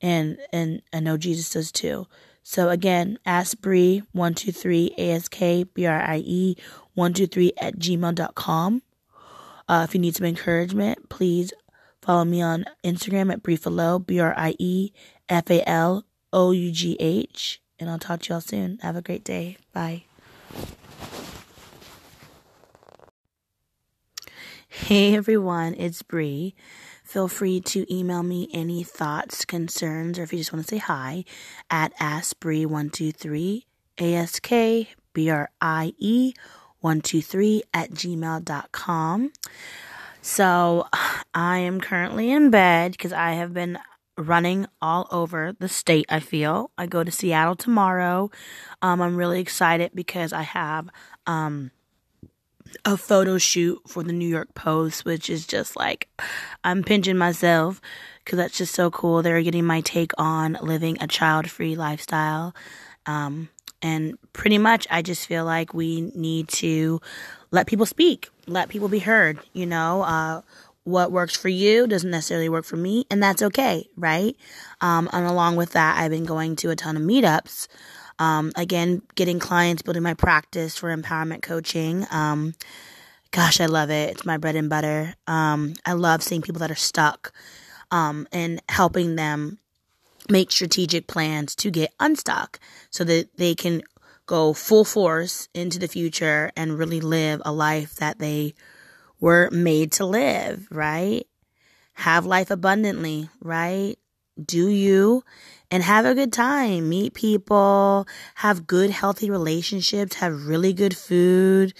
[0.00, 2.06] And and I know Jesus does too.
[2.42, 6.56] So again, ask Brie one two three ask b r i e
[6.94, 8.82] one two three at gmail.com.
[9.66, 11.52] Uh, if you need some encouragement, please
[12.02, 14.92] follow me on Instagram at Briefalough, B R I E
[15.28, 17.62] F A L O U G H.
[17.78, 18.78] And I'll talk to y'all soon.
[18.82, 19.56] Have a great day.
[19.72, 20.04] Bye.
[24.68, 26.54] Hey everyone, it's Bree.
[27.14, 30.78] Feel free to email me any thoughts, concerns, or if you just want to say
[30.78, 31.24] hi
[31.70, 33.62] at askbrie123,
[34.00, 34.94] A-S-K-B-R-I-E
[36.80, 39.32] 123 at gmail.com.
[40.22, 40.88] So
[41.32, 43.78] I am currently in bed because I have been
[44.18, 46.72] running all over the state, I feel.
[46.76, 48.32] I go to Seattle tomorrow.
[48.82, 50.88] Um, I'm really excited because I have
[51.28, 51.70] um,
[52.84, 56.08] a photo shoot for the New York Post, which is just like,
[56.62, 57.80] I'm pinching myself
[58.24, 59.22] because that's just so cool.
[59.22, 62.54] They're getting my take on living a child free lifestyle.
[63.06, 63.48] Um,
[63.82, 67.00] and pretty much, I just feel like we need to
[67.50, 69.38] let people speak, let people be heard.
[69.52, 70.40] You know, uh,
[70.84, 74.36] what works for you doesn't necessarily work for me, and that's okay, right?
[74.80, 77.68] Um, and along with that, I've been going to a ton of meetups.
[78.18, 82.06] Um, again, getting clients, building my practice for empowerment coaching.
[82.10, 82.54] Um,
[83.30, 84.10] gosh, I love it.
[84.10, 85.14] It's my bread and butter.
[85.26, 87.32] Um, I love seeing people that are stuck
[87.90, 89.58] um, and helping them
[90.28, 92.58] make strategic plans to get unstuck
[92.90, 93.82] so that they can
[94.26, 98.54] go full force into the future and really live a life that they
[99.20, 101.26] were made to live, right?
[101.94, 103.96] Have life abundantly, right?
[104.42, 105.24] Do you
[105.74, 106.88] and have a good time.
[106.88, 108.06] Meet people,
[108.36, 111.74] have good, healthy relationships, have really good food,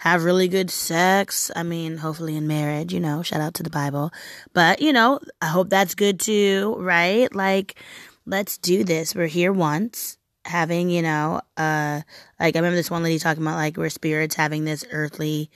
[0.00, 1.50] have really good sex.
[1.56, 4.12] I mean, hopefully in marriage, you know, shout out to the Bible.
[4.52, 7.34] But, you know, I hope that's good too, right?
[7.34, 7.82] Like,
[8.26, 9.14] let's do this.
[9.14, 12.02] We're here once having, you know, uh,
[12.38, 15.50] like I remember this one lady talking about like we're spirits having this earthly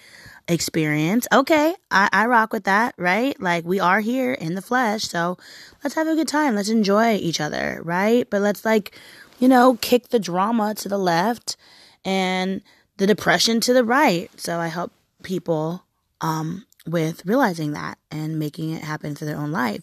[0.48, 1.26] experience.
[1.32, 3.38] Okay, I, I rock with that, right?
[3.40, 5.38] Like we are here in the flesh, so
[5.82, 6.54] let's have a good time.
[6.54, 8.28] Let's enjoy each other, right?
[8.28, 8.98] But let's like,
[9.38, 11.56] you know, kick the drama to the left
[12.04, 12.62] and
[12.96, 14.30] the depression to the right.
[14.38, 15.84] So I help people
[16.20, 19.82] um with realizing that and making it happen for their own life.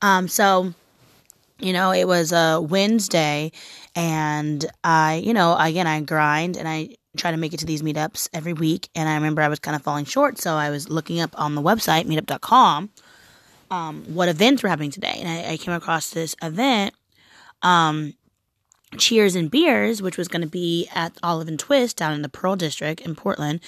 [0.00, 0.74] Um so
[1.58, 3.52] you know, it was a Wednesday
[3.94, 7.82] and I, you know, again I grind and I try to make it to these
[7.82, 8.88] meetups every week.
[8.94, 11.54] And I remember I was kind of falling short, so I was looking up on
[11.54, 12.90] the website, meetup.com,
[13.70, 15.16] um, what events were happening today.
[15.16, 16.94] And I, I came across this event,
[17.62, 18.14] um,
[18.98, 22.28] Cheers and Beers, which was going to be at Olive and Twist down in the
[22.28, 23.60] Pearl District in Portland.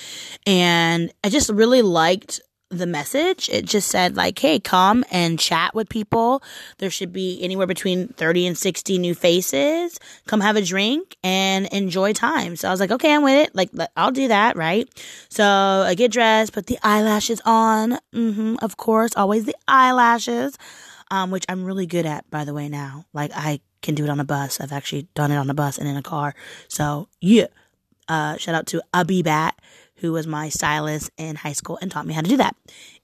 [0.46, 3.48] And I just really liked the message.
[3.48, 6.42] It just said like, "Hey, come and chat with people.
[6.78, 9.98] There should be anywhere between 30 and 60 new faces.
[10.26, 13.54] Come have a drink and enjoy time." So I was like, "Okay, I'm with it.
[13.54, 14.88] Like I'll do that, right?"
[15.28, 17.98] So I get dressed, put the eyelashes on.
[18.12, 20.58] hmm of course, always the eyelashes.
[21.10, 23.04] Um, which I'm really good at by the way now.
[23.12, 24.60] Like I can do it on a bus.
[24.60, 26.34] I've actually done it on a bus and in a car.
[26.68, 27.46] So, yeah.
[28.08, 29.52] Uh, shout out to Abibat
[29.96, 32.56] who was my stylist in high school and taught me how to do that.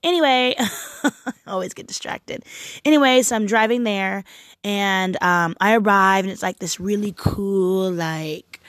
[0.03, 0.55] Anyway,
[1.03, 1.11] I
[1.47, 2.43] always get distracted.
[2.85, 4.23] Anyway, so I'm driving there
[4.63, 8.59] and um, I arrive and it's like this really cool, like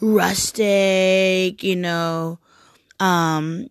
[0.00, 2.38] rustic, you know,
[2.98, 3.68] um,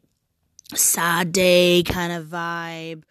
[0.73, 3.03] sade kind of vibe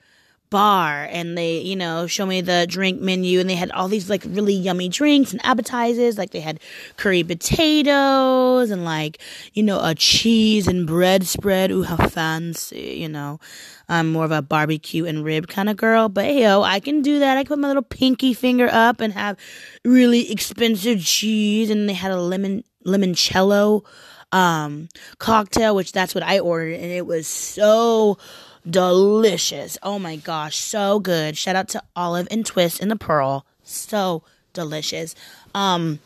[0.55, 4.09] bar and they, you know, show me the drink menu and they had all these
[4.09, 6.17] like really yummy drinks and appetizers.
[6.17, 6.61] Like they had
[6.97, 9.19] curry potatoes and like,
[9.53, 11.73] you know, a cheese and bread spread.
[11.73, 13.40] Ooh, how fancy, you know.
[13.88, 17.03] I'm more of a barbecue and rib kind of girl, but hey, yo, I can
[17.03, 17.37] do that.
[17.37, 19.37] I can put my little pinky finger up and have
[19.85, 23.85] really expensive cheese and they had a lemon, limoncello,
[24.31, 24.88] um,
[25.19, 28.19] cocktail, which that's what I ordered and it was so
[28.68, 29.79] delicious.
[29.83, 31.37] Oh my gosh, so good.
[31.37, 33.46] Shout out to Olive and Twist and the Pearl.
[33.62, 34.22] So
[34.53, 35.14] delicious.
[35.55, 36.00] Um,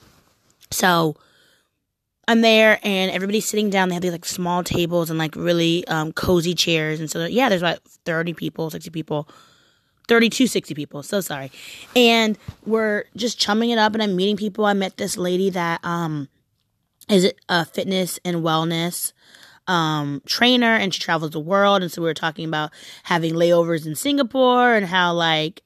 [0.71, 1.17] so
[2.27, 3.89] I'm there and everybody's sitting down.
[3.89, 7.01] They have these like small tables and like really um, cozy chairs.
[7.01, 9.29] And so, yeah, there's about 30 people, 60 people,
[10.09, 11.03] 32, 60 people.
[11.03, 11.51] So sorry.
[11.97, 14.67] And we're just chumming it up and I'm meeting people.
[14.67, 16.29] I met this lady that um,
[17.09, 19.13] is a fitness and wellness
[19.69, 21.83] um, trainer and she travels the world.
[21.83, 22.73] And so we were talking about
[23.05, 25.63] having layovers in Singapore and how like,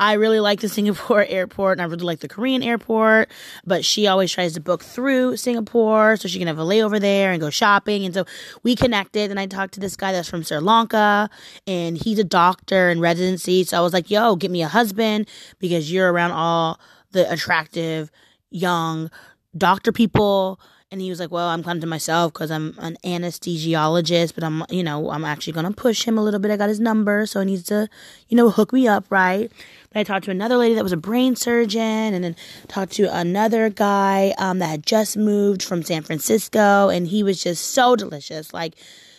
[0.00, 3.30] I really like the Singapore airport and I really like the Korean airport,
[3.64, 7.30] but she always tries to book through Singapore so she can have a layover there
[7.30, 8.04] and go shopping.
[8.04, 8.24] And so
[8.64, 11.30] we connected and I talked to this guy that's from Sri Lanka
[11.66, 13.62] and he's a doctor in residency.
[13.64, 15.28] So I was like, yo, get me a husband
[15.60, 16.80] because you're around all
[17.12, 18.10] the attractive,
[18.50, 19.10] young
[19.56, 20.58] doctor people
[20.92, 24.62] and he was like, "Well, I'm coming to myself because I'm an anesthesiologist, but I'm,
[24.68, 26.50] you know, I'm actually gonna push him a little bit.
[26.50, 27.88] I got his number, so he needs to,
[28.28, 29.50] you know, hook me up, right?"
[29.90, 32.36] But I talked to another lady that was a brain surgeon, and then
[32.68, 37.42] talked to another guy um, that had just moved from San Francisco, and he was
[37.42, 38.74] just so delicious, like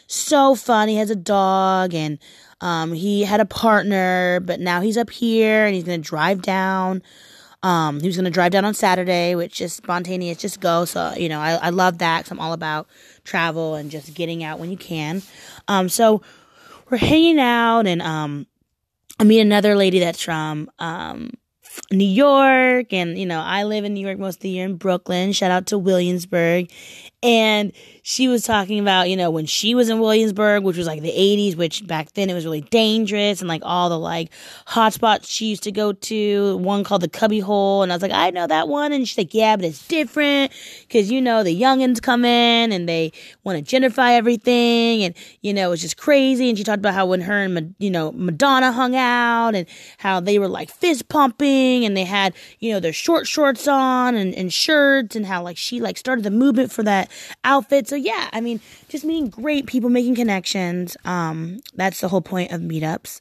[0.05, 0.89] so fun.
[0.89, 2.19] He has a dog, and
[2.61, 7.01] um, he had a partner, but now he's up here, and he's gonna drive down
[7.63, 10.83] um, he was going to drive down on Saturday, which is spontaneous, just go.
[10.85, 12.87] So, you know, I, I love that because I'm all about
[13.23, 15.23] travel and just getting out when you can.
[15.69, 16.21] Um, so
[16.89, 18.45] we're hanging out and, um,
[19.19, 21.31] I meet another lady that's from, um,
[21.91, 24.75] New York and you know I live in New York most of the year in
[24.75, 26.71] Brooklyn shout out to Williamsburg
[27.23, 27.71] and
[28.05, 31.09] she was talking about, you know, when she was in Williamsburg, which was like the
[31.09, 34.29] 80s, which back then it was really dangerous and like all the like
[34.67, 37.81] hotspots she used to go to, one called the Cubby Hole.
[37.81, 38.91] And I was like, I know that one.
[38.91, 42.89] And she's like, yeah, but it's different because, you know, the youngins come in and
[42.89, 43.13] they
[43.45, 45.03] want to gentrify everything.
[45.05, 46.49] And, you know, it's just crazy.
[46.49, 49.65] And she talked about how when her and, you know, Madonna hung out and
[49.97, 54.13] how they were like fist pumping and they had, you know, their short shorts on
[54.15, 57.09] and, and shirts and how like she like started the movement for that
[57.43, 57.87] outfit.
[57.87, 60.97] So yeah, I mean, just meeting great people, making connections.
[61.05, 63.19] Um, that's the whole point of meetups.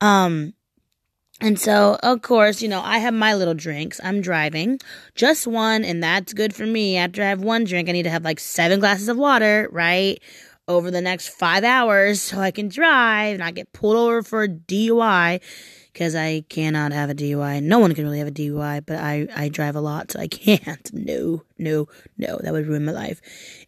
[0.00, 0.54] Um,
[1.40, 4.00] and so, of course, you know, I have my little drinks.
[4.02, 4.80] I'm driving
[5.14, 6.96] just one, and that's good for me.
[6.96, 10.20] After I have one drink, I need to have like seven glasses of water, right?
[10.66, 14.42] Over the next five hours so I can drive and not get pulled over for
[14.42, 15.40] a DUI
[15.98, 17.60] because I cannot have a DUI.
[17.60, 20.28] No one can really have a DUI, but I, I drive a lot, so I
[20.28, 20.88] can't.
[20.94, 22.38] No, no, no.
[22.40, 23.20] That would ruin my life.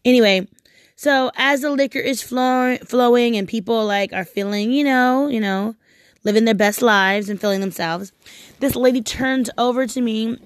[0.05, 0.47] Anyway,
[0.95, 5.41] so as the liquor is flow- flowing and people like are feeling, you know, you
[5.41, 5.75] know,
[6.23, 8.13] living their best lives and feeling themselves,
[8.61, 10.37] this lady turns over to me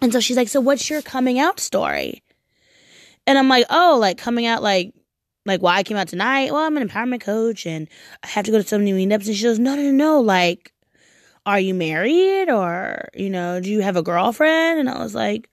[0.00, 2.24] and so she's like, "So what's your coming out story?"
[3.28, 4.92] And I'm like, "Oh, like coming out like
[5.46, 6.50] like why I came out tonight?
[6.50, 7.86] Well, I'm an empowerment coach and
[8.24, 10.72] I have to go to so many meetups." And she goes, "No, no, no, like
[11.44, 14.80] are you married or, you know, do you have a girlfriend?
[14.80, 15.48] And I was like,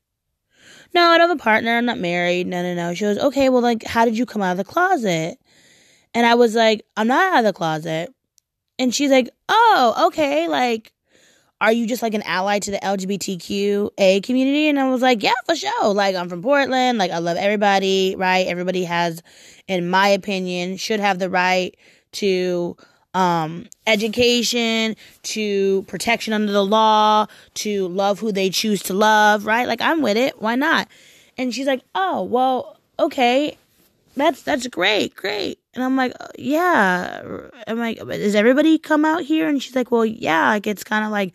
[0.93, 1.78] no, I don't have a partner.
[1.78, 2.47] I'm not married.
[2.47, 2.93] No, no, no.
[2.93, 5.38] She goes, okay, well, like, how did you come out of the closet?
[6.13, 8.13] And I was like, I'm not out of the closet.
[8.80, 10.47] And she's like, oh, okay.
[10.47, 10.93] Like,
[11.62, 14.69] are you just like an ally to the LGBTQA community?
[14.69, 15.93] And I was like, yeah, for sure.
[15.93, 16.97] Like, I'm from Portland.
[16.97, 18.47] Like, I love everybody, right?
[18.47, 19.21] Everybody has,
[19.67, 21.75] in my opinion, should have the right
[22.13, 22.78] to
[23.13, 29.67] um, education to protection under the law to love who they choose to love, right?
[29.67, 30.41] Like I'm with it.
[30.41, 30.88] Why not?
[31.38, 33.58] And she's like, "Oh, well, okay.
[34.15, 35.15] That's that's great.
[35.15, 37.22] Great." And I'm like, "Yeah."
[37.67, 41.06] I'm like, "Does everybody come out here?" And she's like, "Well, yeah, like it's kind
[41.06, 41.34] of like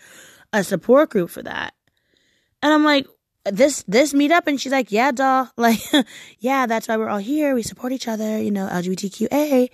[0.53, 1.75] a support group for that."
[2.63, 3.07] And I'm like,
[3.45, 5.79] this this meetup and she's like yeah duh like
[6.39, 9.69] yeah that's why we're all here we support each other you know lgbtqa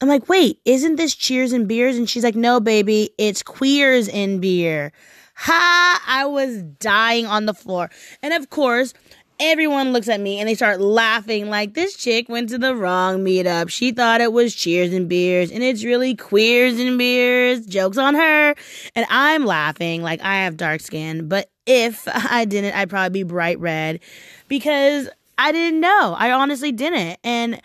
[0.00, 1.96] I'm like, wait, isn't this cheers and beers?
[1.96, 4.92] And she's like, no, baby, it's queers in beer.
[5.34, 6.02] Ha!
[6.06, 7.90] I was dying on the floor.
[8.22, 8.94] And of course,
[9.40, 13.24] everyone looks at me and they start laughing like this chick went to the wrong
[13.24, 13.70] meetup.
[13.70, 17.66] She thought it was cheers and beers and it's really queers and beers.
[17.66, 18.54] Jokes on her.
[18.94, 21.28] And I'm laughing like I have dark skin.
[21.28, 24.00] But if I didn't, I'd probably be bright red
[24.48, 25.08] because
[25.38, 26.14] I didn't know.
[26.18, 27.18] I honestly didn't.
[27.22, 27.60] And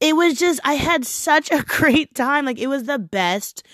[0.00, 2.44] it was just, I had such a great time.
[2.44, 3.64] Like, it was the best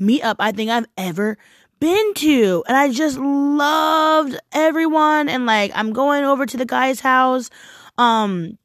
[0.00, 1.38] meetup I think I've ever
[1.80, 2.64] been to.
[2.66, 5.28] And I just loved everyone.
[5.28, 7.50] And like, I'm going over to the guy's house,
[7.98, 8.58] um,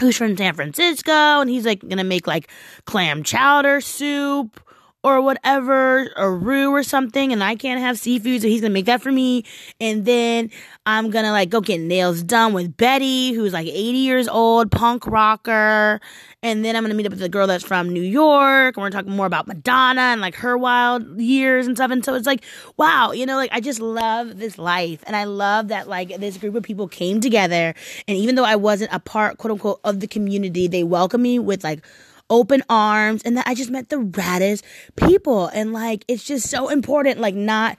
[0.00, 1.12] who's from San Francisco.
[1.12, 2.48] And he's like gonna make like
[2.86, 4.60] clam chowder soup
[5.04, 8.86] or whatever, a roux or something, and I can't have seafood, so he's gonna make
[8.86, 9.44] that for me.
[9.80, 10.50] And then
[10.86, 15.06] I'm gonna like go get nails done with Betty, who's like 80 years old, punk
[15.06, 16.00] rocker.
[16.44, 18.90] And then I'm gonna meet up with the girl that's from New York, and we're
[18.90, 21.90] talking more about Madonna and like her wild years and stuff.
[21.90, 22.44] And so it's like,
[22.76, 26.36] wow, you know, like I just love this life, and I love that like this
[26.36, 27.74] group of people came together,
[28.06, 31.40] and even though I wasn't a part, quote unquote, of the community, they welcomed me
[31.40, 31.84] with like
[32.32, 34.62] open arms and that I just met the raddest
[34.96, 35.46] people.
[35.48, 37.78] And like, it's just so important, like, not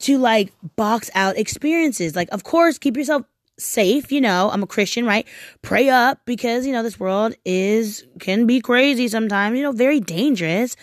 [0.00, 2.16] to like box out experiences.
[2.16, 3.22] Like, of course, keep yourself
[3.58, 5.26] safe, you know, I'm a Christian, right?
[5.62, 10.00] Pray up because, you know, this world is, can be crazy sometimes, you know, very
[10.00, 10.74] dangerous.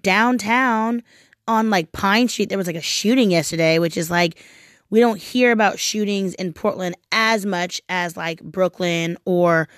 [0.00, 1.02] Downtown
[1.48, 4.40] on like Pine Street, there was like a shooting yesterday, which is like,
[4.90, 9.68] we don't hear about shootings in Portland as much as like Brooklyn or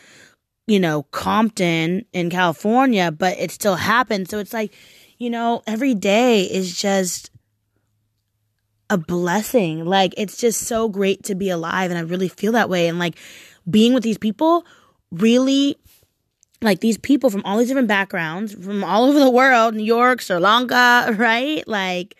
[0.70, 4.30] you know, Compton in California, but it still happens.
[4.30, 4.72] So it's like,
[5.18, 7.30] you know, every day is just
[8.88, 9.84] a blessing.
[9.84, 11.90] Like, it's just so great to be alive.
[11.90, 12.88] And I really feel that way.
[12.88, 13.16] And like,
[13.68, 14.64] being with these people
[15.10, 15.76] really
[16.62, 20.20] like these people from all these different backgrounds from all over the world new york
[20.20, 22.16] sri lanka right like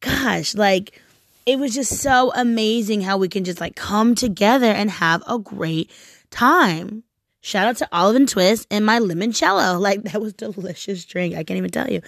[0.00, 1.02] gosh like
[1.46, 5.38] it was just so amazing how we can just like come together and have a
[5.38, 5.90] great
[6.30, 7.02] time
[7.46, 9.80] Shout out to Olive and Twist and my limoncello.
[9.86, 11.36] Like that was delicious drink.
[11.36, 12.02] I can't even tell you.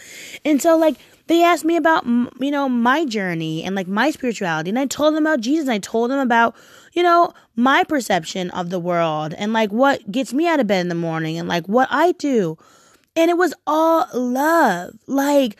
[0.44, 0.96] And so like
[1.28, 5.14] they asked me about you know my journey and like my spirituality and I told
[5.14, 6.56] them about Jesus and I told them about
[6.92, 10.80] you know my perception of the world and like what gets me out of bed
[10.80, 12.58] in the morning and like what I do.
[13.14, 14.94] And it was all love.
[15.06, 15.56] Like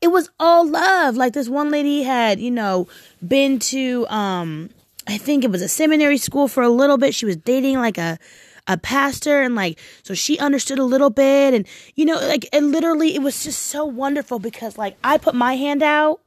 [0.00, 1.16] it was all love.
[1.16, 2.88] Like this one lady had, you know,
[3.26, 4.70] been to um
[5.06, 7.14] I think it was a seminary school for a little bit.
[7.14, 8.18] She was dating like a
[8.66, 12.62] a pastor and like so she understood a little bit and you know like it
[12.62, 16.20] literally it was just so wonderful because like I put my hand out.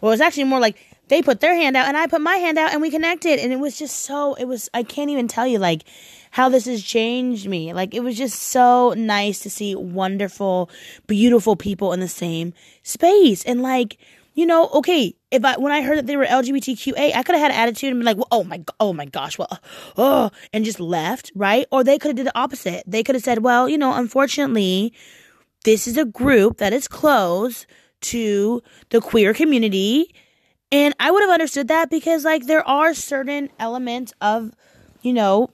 [0.00, 0.76] Well it was actually more like
[1.08, 3.52] they put their hand out and I put my hand out and we connected and
[3.52, 5.84] it was just so it was I can't even tell you like
[6.30, 7.74] how this has changed me.
[7.74, 10.70] Like it was just so nice to see wonderful
[11.06, 12.52] beautiful people in the same
[12.82, 13.98] space and like
[14.34, 17.42] you know, okay, if I when I heard that they were LGBTQA, I could have
[17.42, 19.58] had an attitude and been like, well, "Oh my, oh my gosh, well,
[19.96, 21.66] oh," and just left, right?
[21.70, 22.82] Or they could have did the opposite.
[22.86, 24.92] They could have said, "Well, you know, unfortunately,
[25.64, 27.66] this is a group that is close
[28.02, 30.14] to the queer community."
[30.70, 34.52] And I would have understood that because like there are certain elements of,
[35.02, 35.50] you know,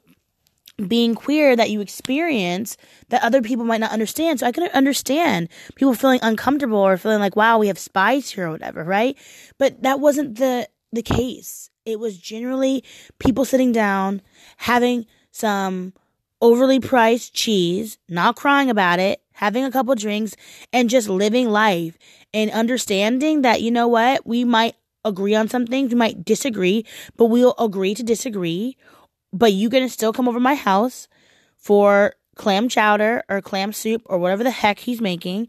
[0.87, 2.77] being queer that you experience
[3.09, 4.41] that other people might not understand.
[4.41, 8.47] So I can understand people feeling uncomfortable or feeling like, wow, we have spies here
[8.47, 9.17] or whatever, right?
[9.59, 11.71] But that wasn't the, the case.
[11.85, 12.85] It was generally
[13.19, 14.23] people sitting down,
[14.59, 15.95] having some
[16.41, 20.37] overly priced cheese, not crying about it, having a couple drinks,
[20.73, 21.99] and just living life
[22.33, 26.85] and understanding that, you know what, we might agree on some things, we might disagree,
[27.17, 28.77] but we'll agree to disagree
[29.33, 31.09] but you gonna still come over my house
[31.57, 35.49] for clam chowder or clam soup or whatever the heck he's making.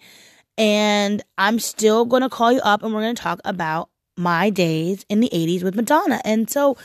[0.57, 5.21] And I'm still gonna call you up and we're gonna talk about my days in
[5.21, 6.19] the 80s with Madonna.
[6.25, 6.77] And so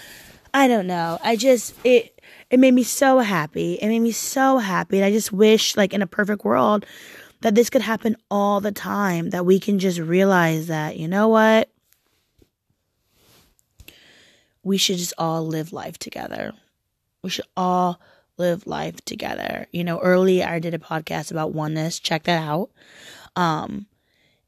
[0.52, 1.18] I don't know.
[1.22, 2.20] I just it
[2.50, 3.74] it made me so happy.
[3.74, 4.98] It made me so happy.
[4.98, 6.86] And I just wish like in a perfect world
[7.40, 9.30] that this could happen all the time.
[9.30, 11.70] That we can just realize that, you know what?
[14.62, 16.54] We should just all live life together.
[17.24, 17.98] We should all
[18.36, 19.66] live life together.
[19.72, 21.98] You know, early I did a podcast about oneness.
[21.98, 22.70] Check that out.
[23.34, 23.86] Um,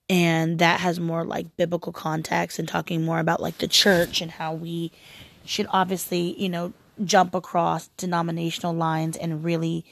[0.08, 4.30] and that has more like biblical context and talking more about like the church and
[4.30, 4.92] how we
[5.44, 6.72] should obviously, you know,
[7.04, 9.84] jump across denominational lines and really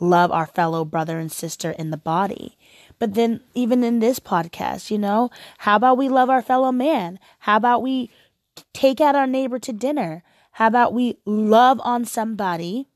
[0.00, 2.56] love our fellow brother and sister in the body.
[2.98, 7.18] But then, even in this podcast, you know, how about we love our fellow man?
[7.40, 8.10] How about we
[8.72, 10.22] take out our neighbor to dinner?
[10.52, 12.86] How about we love on somebody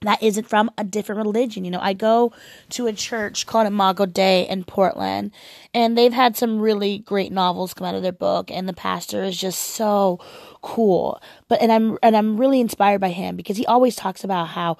[0.00, 1.64] that isn't from a different religion?
[1.64, 2.32] You know, I go
[2.70, 5.32] to a church called Imago Dei in Portland,
[5.74, 9.22] and they've had some really great novels come out of their book, and the pastor
[9.22, 10.18] is just so
[10.62, 11.20] cool.
[11.48, 14.78] But and I'm and I'm really inspired by him because he always talks about how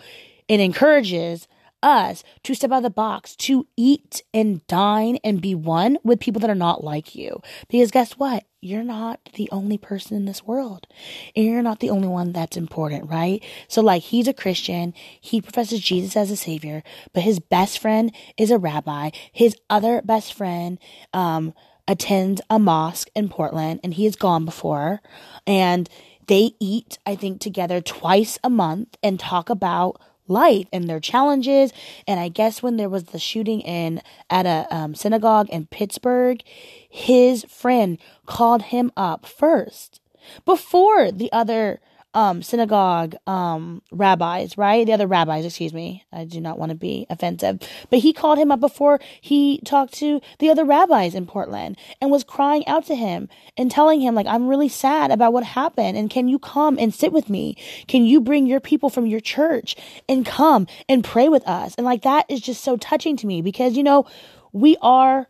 [0.49, 1.47] it encourages
[1.82, 6.20] us to step out of the box, to eat and dine and be one with
[6.20, 7.43] people that are not like you.
[7.68, 8.45] Because guess what?
[8.64, 10.86] You're not the only person in this world.
[11.34, 13.42] And you're not the only one that's important, right?
[13.66, 14.94] So like he's a Christian.
[15.20, 19.10] He professes Jesus as a savior, but his best friend is a rabbi.
[19.32, 20.78] His other best friend,
[21.12, 21.54] um,
[21.88, 25.00] attends a mosque in Portland and he has gone before
[25.44, 25.88] and
[26.28, 31.73] they eat, I think, together twice a month and talk about life and their challenges.
[32.07, 34.01] And I guess when there was the shooting in
[34.31, 36.43] at a um, synagogue in Pittsburgh,
[36.89, 40.01] his friend called him up first
[40.45, 41.81] before the other
[42.14, 44.86] um, synagogue um, rabbis, right?
[44.86, 46.04] The other rabbis, excuse me.
[46.12, 47.60] I do not want to be offensive.
[47.90, 52.10] But he called him up before he talked to the other rabbis in Portland and
[52.10, 55.96] was crying out to him and telling him, like, I'm really sad about what happened.
[55.96, 57.56] And can you come and sit with me?
[57.88, 59.74] Can you bring your people from your church
[60.08, 61.74] and come and pray with us?
[61.76, 64.06] And like, that is just so touching to me because, you know,
[64.52, 65.28] we are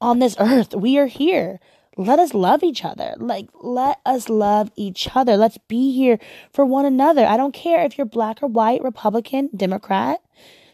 [0.00, 0.74] on this earth.
[0.74, 1.58] We are here
[1.96, 3.14] let us love each other.
[3.18, 5.36] Like, let us love each other.
[5.36, 6.18] Let's be here
[6.52, 7.26] for one another.
[7.26, 10.20] I don't care if you're black or white, Republican, Democrat,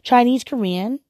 [0.03, 1.01] Chinese, Korean,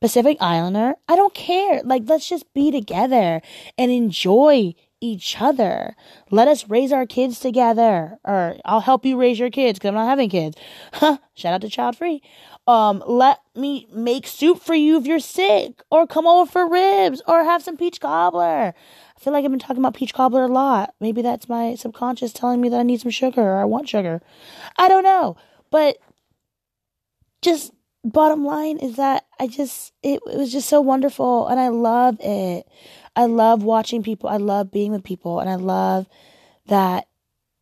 [0.00, 0.94] Pacific Islander.
[1.08, 1.82] I don't care.
[1.84, 3.42] Like, let's just be together
[3.76, 5.96] and enjoy each other.
[6.30, 8.18] Let us raise our kids together.
[8.24, 10.56] Or I'll help you raise your kids because I'm not having kids.
[10.92, 11.18] Huh.
[11.34, 12.22] Shout out to Child Free.
[12.66, 17.22] Um, let me make soup for you if you're sick, or come over for ribs,
[17.26, 18.74] or have some peach cobbler.
[19.20, 20.94] I feel like I've been talking about peach cobbler a lot.
[20.98, 24.22] Maybe that's my subconscious telling me that I need some sugar or I want sugar.
[24.78, 25.36] I don't know.
[25.70, 25.98] But
[27.42, 31.68] just bottom line is that I just it, it was just so wonderful and I
[31.68, 32.66] love it.
[33.14, 34.30] I love watching people.
[34.30, 36.06] I love being with people and I love
[36.68, 37.06] that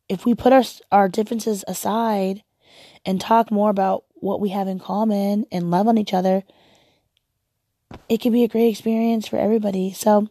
[0.07, 2.41] if we put our our differences aside
[3.05, 6.43] and talk more about what we have in common and love on each other,
[8.07, 9.91] it can be a great experience for everybody.
[9.91, 10.29] So,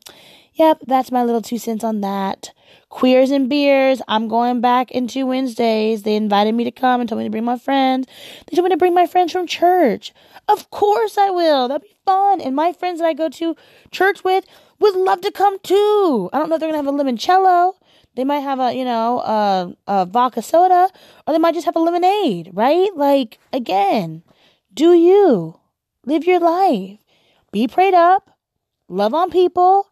[0.58, 2.52] Yep, that's my little two cents on that.
[2.88, 4.02] Queers and beers.
[4.08, 6.02] I'm going back into Wednesdays.
[6.02, 8.08] They invited me to come and told me to bring my friends.
[8.46, 10.12] They told me to bring my friends from church.
[10.48, 11.68] Of course I will.
[11.68, 12.40] That'd be fun.
[12.40, 13.54] And my friends that I go to
[13.92, 14.46] church with
[14.80, 16.28] would love to come too.
[16.32, 17.74] I don't know if they're gonna have a limoncello.
[18.16, 20.88] They might have a, you know, a, a vodka soda,
[21.24, 22.88] or they might just have a lemonade, right?
[22.96, 24.24] Like, again,
[24.74, 25.60] do you
[26.04, 26.98] live your life?
[27.52, 28.36] Be prayed up,
[28.88, 29.87] love on people,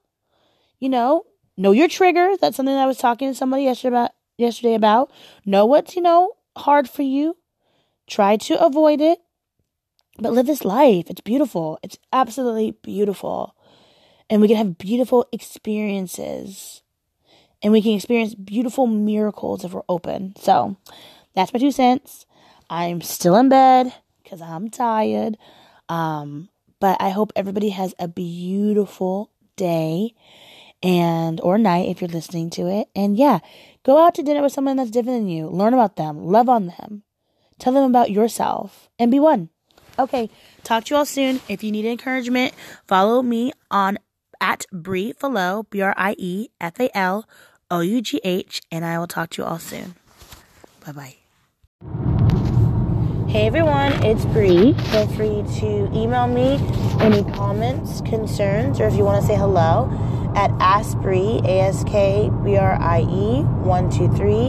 [0.87, 1.27] you know,
[1.57, 2.39] know your triggers.
[2.39, 4.11] That's something I was talking to somebody yesterday about.
[4.39, 5.11] Yesterday about
[5.45, 7.37] know what's you know hard for you.
[8.07, 9.19] Try to avoid it,
[10.21, 11.07] but live this life.
[11.09, 11.81] It's beautiful.
[11.83, 13.57] It's absolutely beautiful,
[14.31, 16.83] and we can have beautiful experiences,
[17.63, 20.35] and we can experience beautiful miracles if we're open.
[20.39, 20.77] So,
[21.35, 22.27] that's my two cents.
[22.71, 25.37] I'm still in bed because I'm tired.
[25.89, 30.15] Um, but I hope everybody has a beautiful day
[30.83, 32.89] and or night if you're listening to it.
[32.95, 33.41] And yeah,
[33.83, 35.49] go out to dinner with someone that's different than you.
[35.49, 37.03] Learn about them, love on them,
[37.59, 39.51] tell them about yourself, and be one.
[39.99, 40.29] Okay,
[40.63, 41.41] talk to you all soon.
[41.49, 42.53] If you need encouragement,
[42.87, 43.99] follow me on
[44.41, 47.27] at Brie Falough, B R I E F A L
[47.71, 49.95] O U G H, and I will talk to you all soon.
[50.85, 52.16] Bye bye.
[53.37, 54.73] Hey everyone, it's Brie.
[54.73, 56.59] Feel free to email me
[57.01, 59.91] any comments, concerns, or if you want to say hello
[60.35, 64.47] at Askbrie, A-S-K-B-R-I-E, 123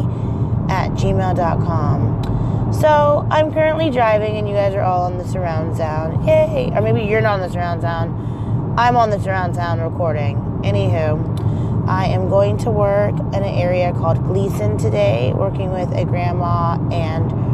[0.74, 2.74] at gmail.com.
[2.74, 6.26] So I'm currently driving and you guys are all on the surround sound.
[6.26, 6.72] Yay!
[6.74, 8.80] Or maybe you're not on the surround sound.
[8.80, 10.38] I'm on the surround sound recording.
[10.64, 16.06] Anywho, I am going to work in an area called Glisan today, working with a
[16.06, 17.48] grandma and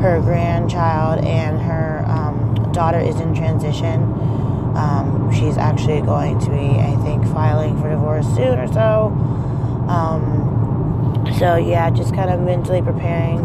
[0.00, 4.02] her grandchild, and her um, daughter is in transition
[4.74, 9.06] um, she's actually going to be, I think, filing for divorce soon or so.
[9.88, 13.38] Um, so, yeah, just kind of mentally preparing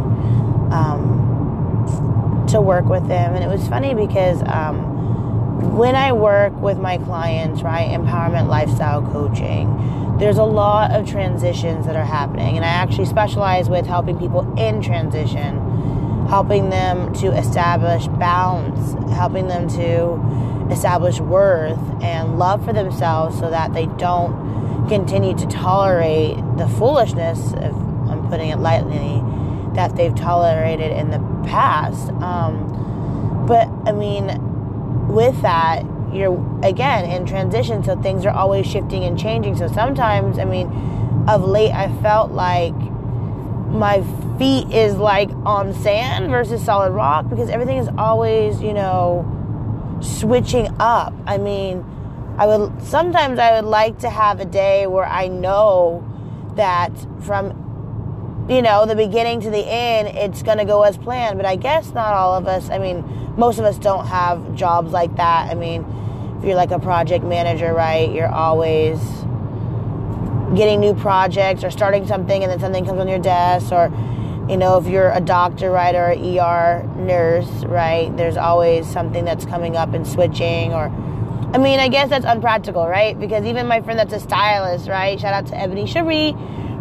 [0.71, 3.33] um, to work with them.
[3.33, 9.01] And it was funny because um, when I work with my clients, right, empowerment lifestyle
[9.01, 12.55] coaching, there's a lot of transitions that are happening.
[12.55, 15.57] And I actually specialize with helping people in transition,
[16.29, 23.49] helping them to establish balance, helping them to establish worth and love for themselves so
[23.49, 29.21] that they don't continue to tolerate the foolishness, if I'm putting it lightly,
[29.75, 32.09] that they've tolerated in the past.
[32.21, 39.03] Um, but I mean, with that, you're again in transition, so things are always shifting
[39.03, 39.57] and changing.
[39.57, 40.67] So sometimes, I mean,
[41.27, 44.01] of late, I felt like my
[44.37, 50.67] feet is like on sand versus solid rock because everything is always, you know, switching
[50.79, 51.13] up.
[51.25, 51.83] I mean,
[52.37, 56.03] I would sometimes I would like to have a day where I know
[56.55, 57.63] that from
[58.49, 61.55] you know the beginning to the end it's going to go as planned, but I
[61.55, 62.69] guess not all of us.
[62.69, 63.03] I mean,
[63.37, 65.49] most of us don't have jobs like that.
[65.49, 65.85] I mean,
[66.37, 68.11] if you're like a project manager, right?
[68.11, 68.99] You're always
[70.55, 73.91] getting new projects or starting something and then something comes on your desk or
[74.49, 79.25] you know, if you're a doctor, right, or a ER nurse, right, there's always something
[79.25, 80.91] that's coming up and switching or
[81.53, 83.17] I mean, I guess that's unpractical, right?
[83.17, 85.17] Because even my friend that's a stylist, right?
[85.17, 86.33] Shout out to Ebony Cherie,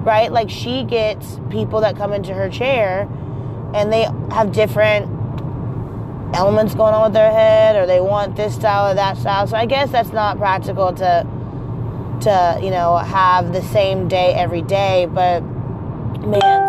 [0.02, 0.32] right?
[0.32, 3.08] Like she gets people that come into her chair
[3.72, 4.02] and they
[4.32, 5.06] have different
[6.34, 9.46] elements going on with their head or they want this style or that style.
[9.46, 11.26] So I guess that's not practical to
[12.22, 16.63] to, you know, have the same day every day, but man,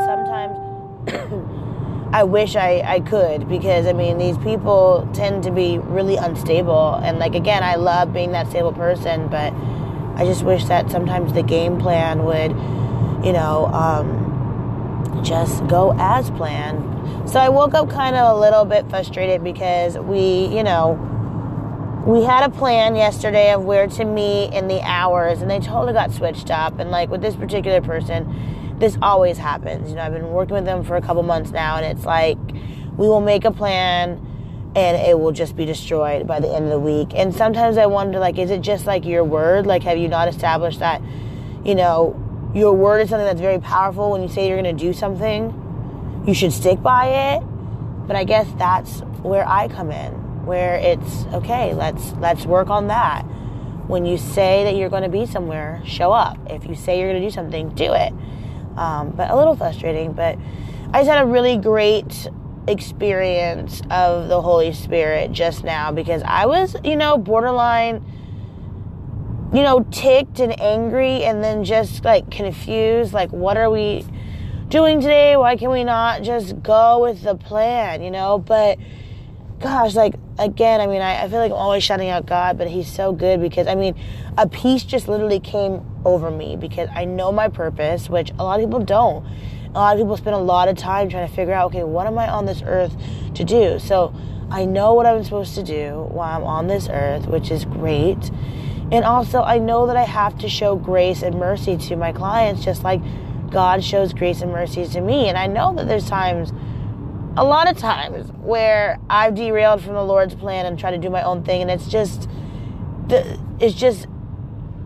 [1.07, 6.95] I wish I, I could because I mean these people tend to be really unstable.
[6.95, 9.53] And like again I love being that stable person but
[10.15, 12.51] I just wish that sometimes the game plan would
[13.25, 17.29] you know um, just go as planned.
[17.29, 21.11] So I woke up kind of a little bit frustrated because we you know
[22.07, 25.93] we had a plan yesterday of where to meet in the hours and they totally
[25.93, 26.79] got switched up.
[26.79, 29.89] And like with this particular person this always happens.
[29.89, 32.37] You know, I've been working with them for a couple months now, and it's like
[32.97, 34.21] we will make a plan
[34.75, 37.13] and it will just be destroyed by the end of the week.
[37.15, 39.65] And sometimes I wonder, like, is it just like your word?
[39.65, 41.01] Like, have you not established that,
[41.63, 42.21] you know,
[42.53, 46.23] your word is something that's very powerful when you say you're going to do something,
[46.27, 47.43] you should stick by it.
[48.05, 52.87] But I guess that's where I come in, where it's okay, let's let's work on
[52.87, 53.23] that.
[53.87, 56.37] When you say that you're going to be somewhere, show up.
[56.49, 58.13] If you say you're going to do something, do it
[58.75, 60.13] um, but a little frustrating.
[60.13, 60.37] But
[60.93, 62.27] I just had a really great
[62.67, 68.03] experience of the Holy Spirit just now because I was, you know, borderline,
[69.53, 73.13] you know, ticked and angry and then just like confused.
[73.13, 74.05] Like, what are we
[74.69, 75.37] doing today?
[75.37, 78.37] Why can we not just go with the plan, you know?
[78.39, 78.79] But
[79.59, 82.67] gosh, like, again, I mean, I, I feel like I'm always shouting out God, but
[82.67, 83.95] He's so good because, I mean,
[84.37, 88.59] a peace just literally came over me because I know my purpose, which a lot
[88.59, 89.25] of people don't.
[89.69, 92.07] A lot of people spend a lot of time trying to figure out, okay, what
[92.07, 92.95] am I on this earth
[93.33, 93.79] to do?
[93.79, 94.13] So
[94.49, 98.31] I know what I'm supposed to do while I'm on this earth, which is great.
[98.91, 102.63] And also, I know that I have to show grace and mercy to my clients,
[102.63, 103.01] just like
[103.49, 105.27] God shows grace and mercy to me.
[105.27, 106.53] And I know that there's times
[107.37, 111.09] a lot of times where I've derailed from the Lord's plan and tried to do
[111.09, 112.29] my own thing, and it's just
[113.59, 114.07] it's just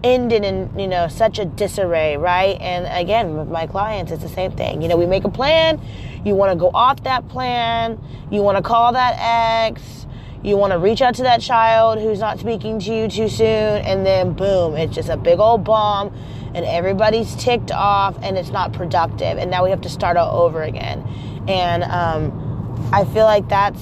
[0.04, 2.60] ended in you know such a disarray, right?
[2.62, 4.82] And again, with my clients, it's the same thing.
[4.82, 5.82] You know, we make a plan,
[6.26, 10.08] you want to go off that plan, you want to call that ex,
[10.44, 13.46] you want to reach out to that child who's not speaking to you too soon,
[13.46, 16.14] and then boom, it's just a big old bomb,
[16.54, 20.42] and everybody's ticked off, and it's not productive, and now we have to start all
[20.42, 21.02] over again.
[21.48, 23.82] And um, I feel like that's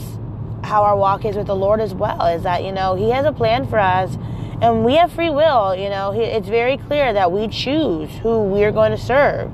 [0.63, 2.25] how our walk is with the Lord as well.
[2.27, 4.17] Is that you know He has a plan for us,
[4.61, 5.75] and we have free will.
[5.75, 9.51] You know, it's very clear that we choose who we're going to serve.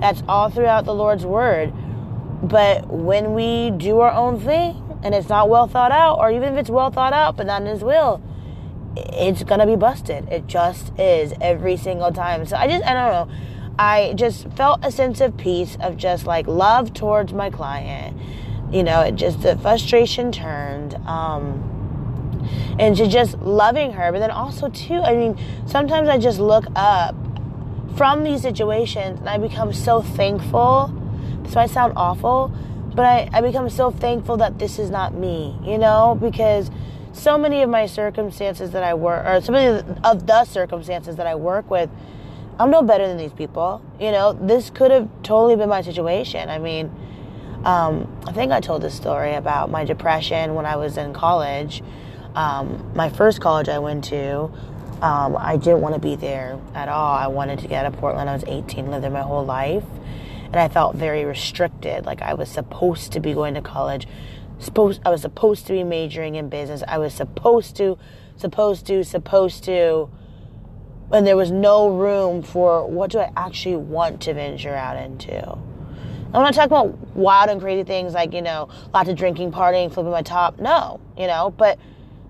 [0.00, 1.72] That's all throughout the Lord's word.
[2.42, 6.54] But when we do our own thing and it's not well thought out, or even
[6.54, 8.22] if it's well thought out but not in His will,
[8.96, 10.28] it's gonna be busted.
[10.30, 12.46] It just is every single time.
[12.46, 13.34] So I just I don't know.
[13.78, 18.16] I just felt a sense of peace of just like love towards my client.
[18.70, 20.94] You know, it just the frustration turned.
[21.06, 21.75] Um,
[22.78, 26.64] and to just loving her, but then also too, I mean, sometimes I just look
[26.74, 27.14] up
[27.96, 30.92] from these situations and I become so thankful.
[31.42, 32.52] This might sound awful,
[32.94, 36.70] but I, I become so thankful that this is not me, you know, because
[37.12, 41.26] so many of my circumstances that I work, or so many of the circumstances that
[41.26, 41.88] I work with,
[42.58, 43.82] I'm no better than these people.
[44.00, 46.48] You know, this could have totally been my situation.
[46.48, 46.90] I mean,
[47.64, 51.82] um, I think I told this story about my depression when I was in college.
[52.36, 54.44] Um, my first college I went to,
[55.02, 57.14] um, I didn't want to be there at all.
[57.14, 58.30] I wanted to get out of Portland.
[58.30, 59.84] I was 18, lived there my whole life,
[60.44, 62.06] and I felt very restricted.
[62.06, 64.06] Like I was supposed to be going to college.
[64.58, 66.82] Supposed, I was supposed to be majoring in business.
[66.86, 67.98] I was supposed to,
[68.36, 70.10] supposed to, supposed to
[71.12, 75.52] and there was no room for what do I actually want to venture out into.
[75.52, 79.92] I'm not talking about wild and crazy things like you know lots of drinking, partying,
[79.92, 80.58] flipping my top.
[80.58, 81.78] No, you know, but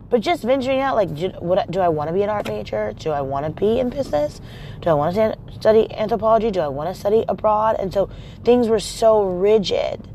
[0.09, 0.95] but just venturing out.
[0.95, 2.93] Like, do, what, do I want to be an art major?
[2.99, 4.41] Do I want to be in business?
[4.81, 6.51] Do I want to study anthropology?
[6.51, 7.77] Do I want to study abroad?
[7.79, 8.11] And so
[8.45, 10.09] things were so rigid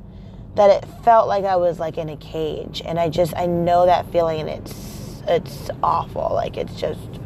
[0.55, 2.81] that it felt like I was like in a cage.
[2.85, 6.31] And I just I know that feeling, and it's it's awful.
[6.33, 7.19] Like it's just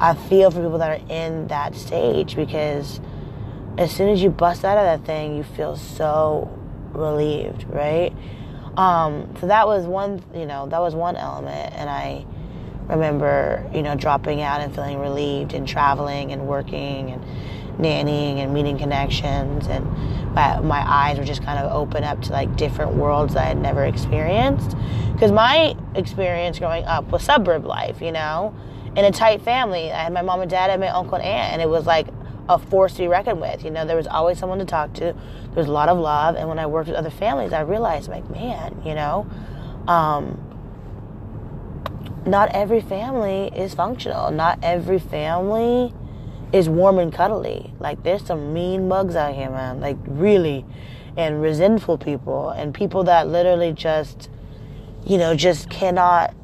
[0.00, 3.00] I feel for people that are in that stage because
[3.76, 6.48] as soon as you bust out of that thing, you feel so
[6.92, 8.12] relieved, right?
[8.78, 12.24] Um, so that was one, you know, that was one element, and I
[12.88, 17.22] remember, you know, dropping out and feeling relieved and traveling and working and
[17.78, 19.84] nannying and meeting connections and
[20.34, 23.58] my, my eyes were just kind of open up to like different worlds I had
[23.58, 24.76] never experienced.
[25.12, 28.54] Because my experience growing up was suburb life, you know,
[28.96, 29.90] in a tight family.
[29.90, 32.06] I had my mom and dad, and my uncle and aunt, and it was like
[32.48, 33.64] a force to be reckoned with.
[33.64, 35.00] You know, there was always someone to talk to.
[35.00, 38.08] There was a lot of love, and when I worked with other families, I realized,
[38.08, 39.28] like, man, you know,
[39.86, 40.44] um,
[42.26, 44.30] not every family is functional.
[44.30, 45.94] Not every family
[46.52, 47.72] is warm and cuddly.
[47.78, 49.80] Like there's some mean mugs out here, man.
[49.80, 50.64] Like really,
[51.16, 54.30] and resentful people and people that literally just,
[55.06, 56.34] you know, just cannot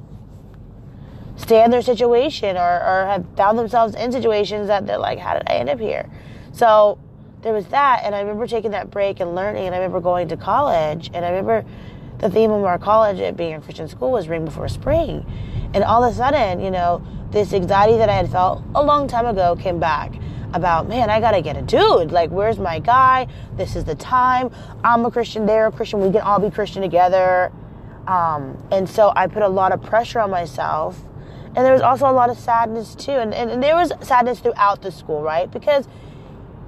[1.37, 5.35] stay in their situation or, or have found themselves in situations that they're like, how
[5.35, 6.09] did I end up here?
[6.53, 6.99] So
[7.43, 10.29] there was that, and I remember taking that break and learning, and I remember going
[10.29, 11.65] to college, and I remember
[12.19, 15.27] the theme of our college at being a Christian school was Ring Before Spring.
[15.75, 19.09] And all of a sudden, you know, this anxiety that I had felt a long
[19.09, 20.15] time ago came back
[20.53, 22.13] about, man, I gotta get a dude.
[22.13, 23.27] Like, where's my guy?
[23.57, 24.51] This is the time.
[24.85, 27.53] I'm a Christian, they're a Christian, we can all be Christian together.
[28.07, 30.99] Um, and so I put a lot of pressure on myself.
[31.57, 33.13] And there was also a lot of sadness too.
[33.13, 35.51] And, and, and there was sadness throughout the school, right?
[35.51, 35.87] Because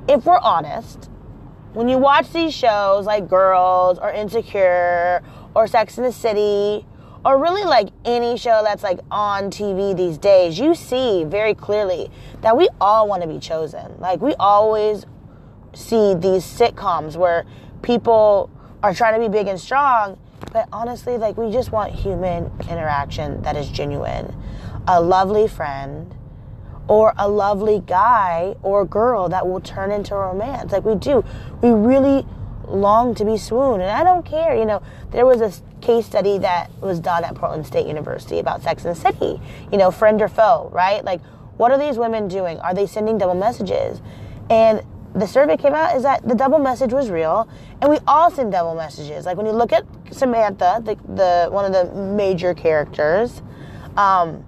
[0.08, 1.10] if we're honest,
[1.72, 5.22] when you watch these shows like Girls or Insecure
[5.54, 6.86] or Sex in the City
[7.24, 12.08] or really like any show that's like on TV these days, you see very clearly
[12.42, 13.98] that we all want to be chosen.
[13.98, 15.04] Like we always
[15.74, 17.44] see these sitcoms where
[17.82, 18.48] people
[18.82, 20.18] are trying to be big and strong,
[20.52, 24.34] but honestly, like we just want human interaction that is genuine.
[24.88, 26.14] A lovely friend
[26.88, 30.72] or a lovely guy or girl that will turn into romance.
[30.72, 31.24] Like we do.
[31.60, 32.26] We really
[32.68, 33.82] long to be swooned.
[33.82, 34.56] And I don't care.
[34.56, 38.62] You know, there was a case study that was done at Portland State University about
[38.62, 39.40] Sex and the City.
[39.72, 41.04] You know, friend or foe, right?
[41.04, 41.20] Like,
[41.56, 42.58] what are these women doing?
[42.60, 44.00] Are they sending double messages?
[44.50, 44.82] And
[45.14, 47.48] the survey came out is that the double message was real,
[47.80, 49.24] and we all send double messages.
[49.24, 53.42] Like when you look at Samantha, the, the one of the major characters,
[53.96, 54.44] um,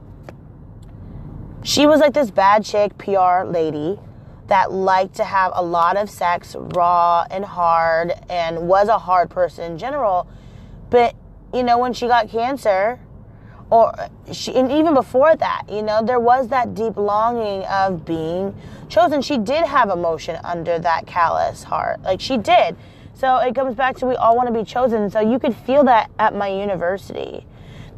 [1.62, 3.98] she was like this bad chick PR lady
[4.46, 9.28] that liked to have a lot of sex, raw and hard, and was a hard
[9.30, 10.26] person in general.
[10.90, 11.14] But,
[11.52, 12.98] you know, when she got cancer,
[13.70, 13.92] or
[14.32, 18.54] she, and even before that, you know, there was that deep longing of being
[18.88, 19.20] chosen.
[19.20, 22.00] She did have emotion under that callous heart.
[22.02, 22.76] Like she did.
[23.12, 25.10] So it comes back to we all want to be chosen.
[25.10, 27.46] So you could feel that at my university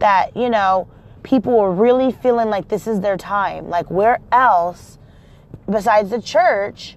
[0.00, 0.88] that, you know,
[1.22, 3.68] people were really feeling like this is their time.
[3.68, 4.98] Like where else
[5.68, 6.96] besides the church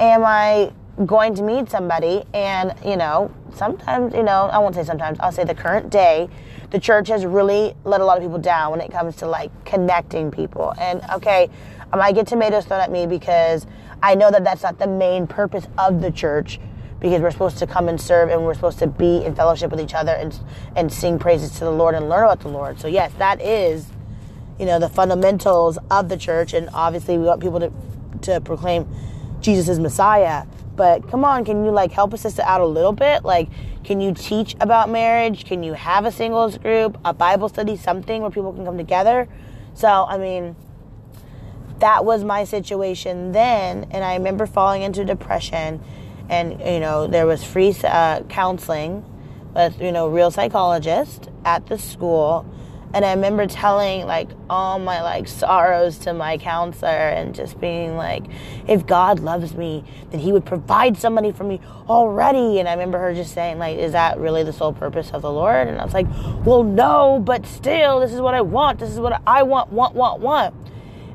[0.00, 0.72] am I
[1.04, 2.24] going to meet somebody?
[2.34, 6.28] And, you know, sometimes, you know, I won't say sometimes, I'll say the current day,
[6.70, 9.50] the church has really let a lot of people down when it comes to like
[9.64, 10.74] connecting people.
[10.78, 11.48] And okay,
[11.92, 13.66] I might get tomatoes thrown at me because
[14.02, 16.58] I know that that's not the main purpose of the church
[17.00, 19.80] because we're supposed to come and serve and we're supposed to be in fellowship with
[19.80, 20.38] each other and
[20.74, 22.80] and sing praises to the Lord and learn about the Lord.
[22.80, 23.86] So yes, that is
[24.58, 26.54] you know, the fundamentals of the church.
[26.54, 27.72] And obviously, we want people to,
[28.22, 28.88] to proclaim
[29.40, 30.46] Jesus as Messiah.
[30.74, 33.24] But come on, can you like help us sister out a little bit?
[33.24, 33.48] Like,
[33.84, 35.44] can you teach about marriage?
[35.44, 39.28] Can you have a singles group, a Bible study, something where people can come together?
[39.74, 40.56] So, I mean,
[41.78, 43.88] that was my situation then.
[43.90, 45.82] And I remember falling into depression.
[46.28, 49.04] And, you know, there was free uh, counseling
[49.54, 52.46] with, you know, real psychologist at the school
[52.96, 57.96] and I remember telling like all my like sorrows to my counselor and just being
[57.96, 58.24] like,
[58.66, 61.60] if God loves me, then he would provide somebody for me
[61.90, 62.58] already.
[62.58, 65.30] And I remember her just saying like, is that really the sole purpose of the
[65.30, 65.68] Lord?
[65.68, 66.06] And I was like,
[66.46, 68.78] well, no, but still, this is what I want.
[68.78, 70.54] This is what I want, want, want, want.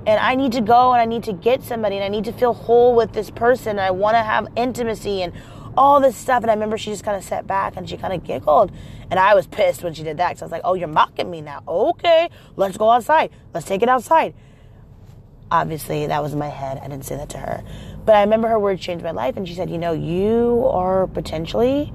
[0.06, 2.34] And I need to go and I need to get somebody and I need to
[2.34, 3.78] feel whole with this person.
[3.78, 5.32] I want to have intimacy and
[5.78, 6.42] all this stuff.
[6.42, 8.72] And I remember she just kind of sat back and she kind of giggled.
[9.10, 11.30] And I was pissed when she did that because I was like, oh, you're mocking
[11.30, 11.62] me now.
[11.68, 13.30] Okay, let's go outside.
[13.54, 14.34] Let's take it outside.
[15.52, 16.80] Obviously, that was in my head.
[16.82, 17.64] I didn't say that to her.
[18.06, 19.38] But I remember her words changed my life.
[19.38, 21.94] And she said, you know, you are potentially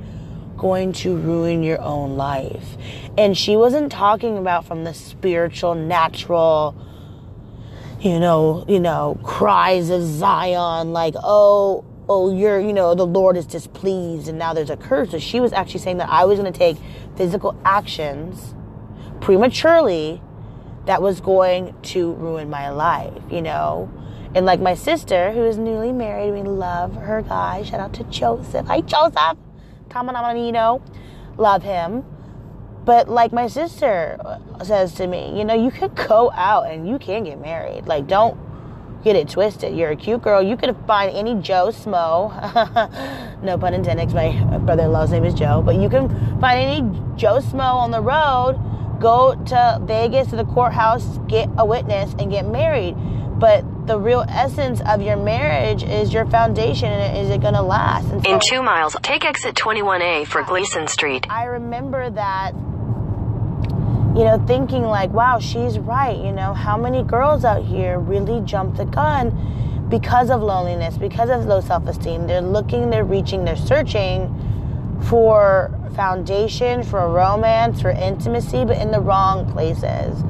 [0.57, 2.77] going to ruin your own life.
[3.19, 6.77] And she wasn't talking about from the spiritual, natural,
[8.01, 13.37] you know, you know, cries of Zion, like, oh, oh, you're, you know, the Lord
[13.37, 15.11] is displeased and now there's a curse.
[15.11, 16.77] So she was actually saying that I was going to take
[17.17, 18.55] physical actions
[19.21, 20.21] prematurely
[20.85, 23.91] that was going to ruin my life, you know?
[24.35, 27.63] And like my sister, who is newly married, we love her guy.
[27.63, 28.67] Shout out to Joseph.
[28.67, 29.39] Hi, Joseph.
[29.89, 30.83] Tamanamino.
[31.39, 32.05] Love him.
[32.87, 34.17] But like my sister
[34.65, 37.87] says to me, you know, you can go out and you can get married.
[37.87, 38.39] Like, don't
[39.03, 39.77] get it twisted.
[39.77, 40.41] You're a cute girl.
[40.41, 42.33] You could find any Joe Smo.
[43.43, 45.63] no pun intended, my brother-in-law's name is Joe.
[45.63, 46.09] But you can
[46.41, 46.81] find any
[47.17, 48.59] Joe Smo on the road.
[49.01, 52.95] Go to Vegas to the courthouse, get a witness, and get married.
[53.39, 57.63] But the real essence of your marriage is your foundation and is it going to
[57.63, 58.09] last?
[58.09, 61.27] So, In two miles, take exit 21A for Glisan Street.
[61.29, 62.53] I remember that,
[64.17, 66.17] you know, thinking like, wow, she's right.
[66.17, 71.29] You know, how many girls out here really jump the gun because of loneliness, because
[71.29, 72.27] of low self esteem?
[72.27, 74.33] They're looking, they're reaching, they're searching
[75.03, 80.23] for foundation, for romance, for intimacy, but in the wrong places.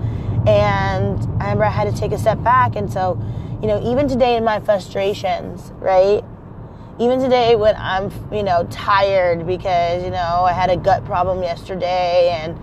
[0.49, 2.74] And I remember I had to take a step back.
[2.74, 3.16] And so,
[3.62, 6.24] you know, even today in my frustrations, right?
[6.99, 11.43] Even today when I'm, you know, tired because, you know, I had a gut problem
[11.43, 12.59] yesterday and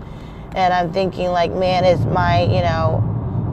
[0.54, 3.02] and I'm thinking like, man, is my, you know,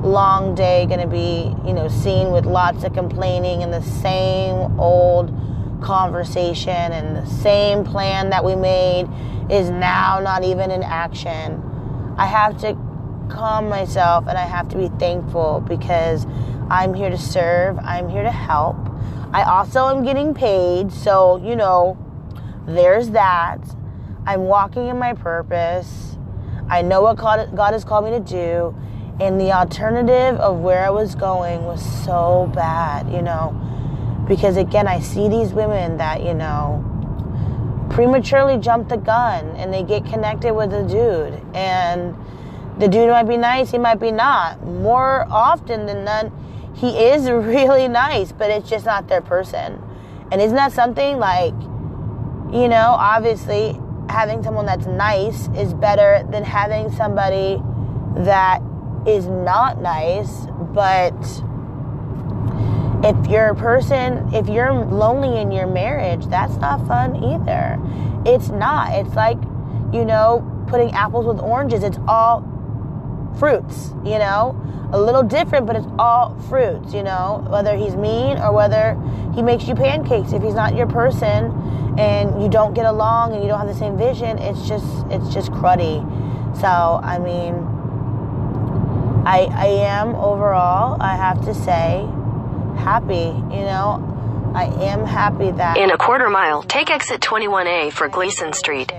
[0.04, 4.80] long day going to be, you know, seen with lots of complaining and the same
[4.80, 5.34] old
[5.82, 9.08] conversation and the same plan that we made
[9.50, 11.62] is now not even in action.
[12.18, 12.74] I have to
[13.30, 16.26] calm myself and I have to be thankful because
[16.70, 18.78] I'm here to serve, I'm here to help.
[19.34, 21.98] I also am getting paid, so you know,
[22.68, 23.60] there's that.
[24.26, 26.11] I'm walking in my purpose.
[26.72, 28.74] I know what God, has called me to do,
[29.20, 33.54] and the alternative of where I was going was so bad, you know,
[34.26, 36.88] because again, I see these women that, you know,
[37.90, 42.16] prematurely jump the gun and they get connected with a dude and
[42.80, 44.66] the dude might be nice, he might be not.
[44.66, 46.32] More often than not,
[46.74, 49.78] he is really nice, but it's just not their person.
[50.32, 51.54] And isn't that something like,
[52.54, 53.78] you know, obviously
[54.12, 57.62] having someone that's nice is better than having somebody
[58.18, 58.62] that
[59.08, 61.16] is not nice, but
[63.04, 67.80] if you're a person, if you're lonely in your marriage, that's not fun either.
[68.26, 68.92] It's not.
[68.94, 69.38] It's like,
[69.92, 71.84] you know, putting apples with oranges.
[71.84, 72.42] It's all
[73.38, 74.60] fruits, you know?
[74.94, 77.46] A little different, but it's all fruits, you know?
[77.50, 78.98] Whether he's mean or whether
[79.34, 80.34] he makes you pancakes.
[80.34, 81.52] If he's not your person
[81.98, 85.34] and you don't get along and you don't have the same vision, it's just it's
[85.34, 86.02] just cruddy.
[86.60, 87.56] So, I mean,
[89.26, 92.08] I I am overall, I have to say,
[92.78, 94.08] happy, you know?
[94.54, 98.92] I am happy that In a quarter mile, take exit 21A for Glisan Street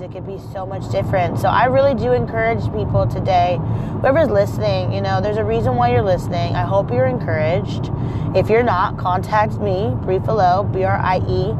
[0.00, 1.38] because it could be so much different.
[1.38, 3.58] So I really do encourage people today,
[4.00, 6.54] whoever's listening, you know, there's a reason why you're listening.
[6.54, 7.90] I hope you're encouraged.
[8.34, 11.54] If you're not, contact me, Brie Falugh, B R I E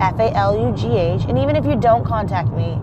[0.00, 1.22] F A L U G H.
[1.28, 2.78] And even if you don't contact me,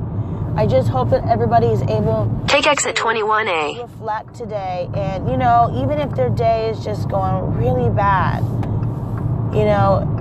[0.55, 3.82] I just hope that everybody is able take exit 21A.
[3.82, 8.43] Reflect today, and you know, even if their day is just going really bad,
[9.53, 10.12] you know,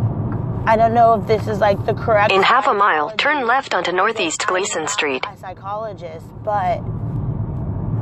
[0.65, 2.31] I don't know if this is like the correct.
[2.33, 5.25] In half a mile, turn left onto Northeast Glisan Street.
[5.29, 6.81] A psychologist, but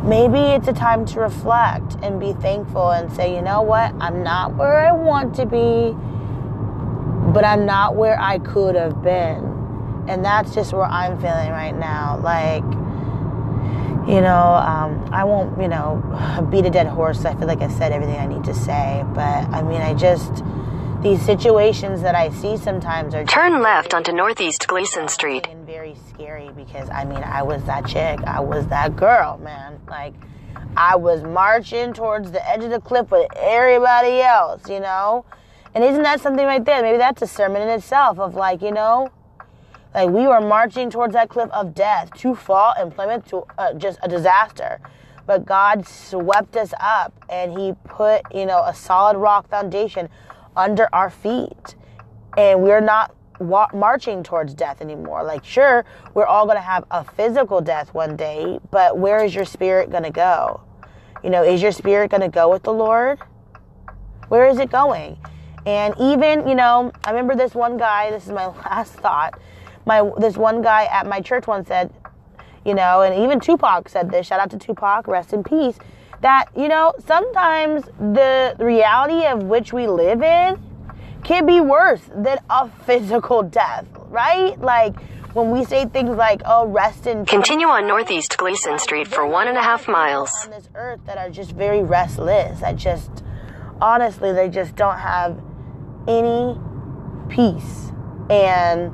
[0.04, 4.22] maybe it's a time to reflect and be thankful and say, you know what, I'm
[4.22, 5.96] not where I want to be,
[7.32, 10.04] but I'm not where I could have been.
[10.06, 12.20] And that's just where I'm feeling right now.
[12.22, 12.64] Like,
[14.06, 17.24] you know, um, I won't, you know, beat a dead horse.
[17.24, 20.44] I feel like I said everything I need to say, but I mean, I just
[21.02, 25.46] these situations that I see sometimes are turn left onto Northeast Glisan Street.
[25.48, 29.80] And very scary because I mean I was that chick, I was that girl, man.
[29.88, 30.12] Like
[30.76, 35.24] I was marching towards the edge of the cliff with everybody else, you know.
[35.74, 36.82] And isn't that something right there?
[36.82, 39.08] Maybe that's a sermon in itself of like, you know,
[39.94, 43.72] like we were marching towards that cliff of death, to fall and plummet to uh,
[43.72, 44.80] just a disaster.
[45.26, 50.10] But God swept us up and He put, you know, a solid rock foundation
[50.60, 51.74] under our feet.
[52.36, 55.24] And we're not wa- marching towards death anymore.
[55.24, 55.84] Like, sure,
[56.14, 59.90] we're all going to have a physical death one day, but where is your spirit
[59.90, 60.60] going to go?
[61.24, 63.18] You know, is your spirit going to go with the Lord?
[64.28, 65.18] Where is it going?
[65.66, 69.40] And even, you know, I remember this one guy, this is my last thought.
[69.86, 71.92] My this one guy at my church once said,
[72.64, 75.78] you know, and even Tupac said this, shout out to Tupac, rest in peace
[76.20, 80.62] that, you know, sometimes the reality of which we live in
[81.24, 84.60] can be worse than a physical death, right?
[84.60, 85.00] Like
[85.34, 89.48] when we say things like, oh, rest in Continue on Northeast Glisan Street for one
[89.48, 90.32] and a half miles.
[90.44, 93.22] On this earth that are just very restless, that just,
[93.80, 95.40] honestly, they just don't have
[96.08, 96.58] any
[97.28, 97.92] peace.
[98.28, 98.92] And,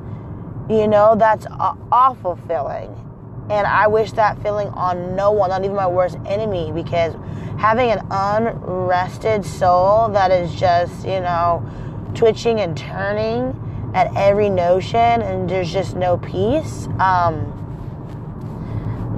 [0.69, 3.06] you know, that's an awful feeling.
[3.49, 7.13] And I wish that feeling on no one, not even my worst enemy, because
[7.57, 11.65] having an unrested soul that is just, you know,
[12.13, 17.53] twitching and turning at every notion and there's just no peace, um,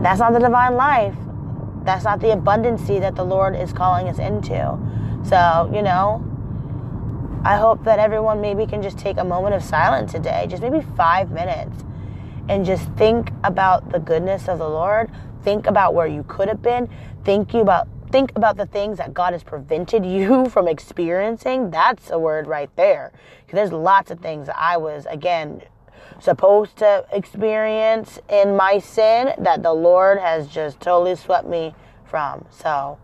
[0.03, 1.15] that's not the divine life.
[1.83, 4.77] That's not the abundancy that the Lord is calling us into.
[5.23, 6.23] So, you know,
[7.43, 10.85] I hope that everyone maybe can just take a moment of silence today, just maybe
[10.95, 11.83] five minutes,
[12.49, 15.09] and just think about the goodness of the Lord.
[15.43, 16.89] Think about where you could have been.
[17.23, 21.69] Think about think about the things that God has prevented you from experiencing.
[21.69, 23.13] That's a word right there.
[23.51, 25.61] There's lots of things I was again
[26.19, 31.73] supposed to experience in my sin that the Lord has just totally swept me
[32.05, 32.45] from.
[32.49, 32.97] So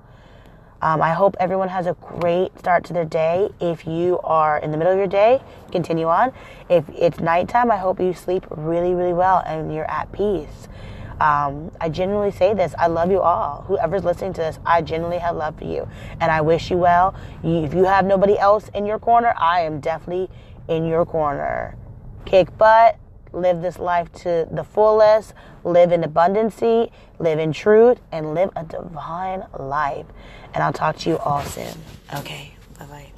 [0.85, 3.49] um, I hope everyone has a great start to their day.
[3.59, 6.31] If you are in the middle of your day, continue on.
[6.69, 10.67] If it's nighttime, I hope you sleep really, really well and you're at peace.
[11.19, 12.75] Um, I genuinely say this.
[12.77, 13.63] I love you all.
[13.67, 15.87] Whoever's listening to this, I genuinely have love for you.
[16.21, 17.15] And I wish you well.
[17.43, 20.29] if you have nobody else in your corner, I am definitely
[20.67, 21.77] in your corner.
[22.25, 22.99] Kick butt,
[23.35, 25.33] live this life to the fullest,
[25.63, 30.05] live in abundancy, live in truth, and live a divine life.
[30.55, 31.75] And I'll talk to you all soon.
[32.15, 33.11] Okay, bye bye.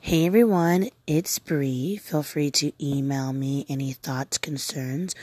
[0.00, 1.96] Hey everyone, it's Brie.
[1.96, 5.16] Feel free to email me any thoughts, concerns,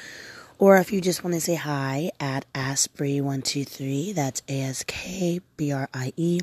[0.59, 5.71] or if you just want to say hi at askbrie123, that's A S K B
[5.71, 6.41] R I E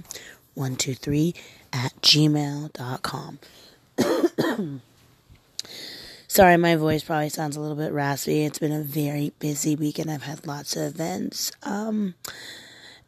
[0.55, 1.35] 123
[1.73, 3.39] at gmail.com.
[6.29, 8.47] Sorry, my voice probably sounds a little bit raspy.
[8.47, 10.11] It's been a very busy weekend.
[10.11, 11.53] I've had lots of events.
[11.63, 12.15] Um,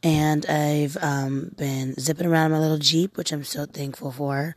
[0.05, 4.55] and I've um, been zipping around in my little Jeep, which I'm so thankful for.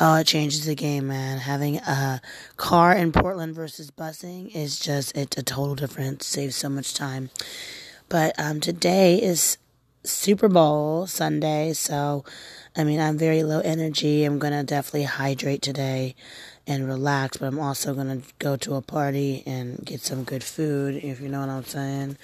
[0.00, 1.38] Oh, it changes the game, man.
[1.38, 2.22] Having a
[2.56, 6.24] car in Portland versus busing is just, it's a total difference.
[6.26, 7.28] Saves so much time.
[8.08, 9.58] But um, today is
[10.04, 12.24] Super Bowl Sunday, so
[12.74, 14.24] I mean, I'm very low energy.
[14.24, 16.14] I'm going to definitely hydrate today
[16.66, 20.44] and relax, but I'm also going to go to a party and get some good
[20.44, 22.16] food, if you know what I'm saying.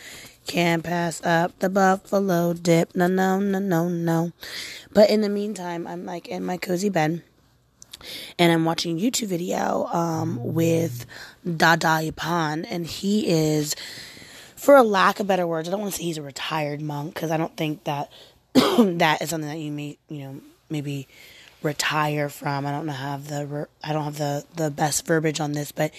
[0.47, 2.95] Can't pass up the buffalo dip.
[2.95, 4.33] No, no, no, no, no.
[4.93, 7.23] But in the meantime, I'm like in my cozy bed
[8.39, 11.07] and I'm watching a YouTube video um, with
[11.45, 13.75] Dada and he is,
[14.57, 17.15] for a lack of better words, I don't want to say he's a retired monk
[17.15, 18.11] because I don't think that
[18.55, 21.09] that is something that you may, you know, maybe
[21.63, 22.67] retire from.
[22.67, 25.93] I don't know have the I don't have the the best verbiage on this, but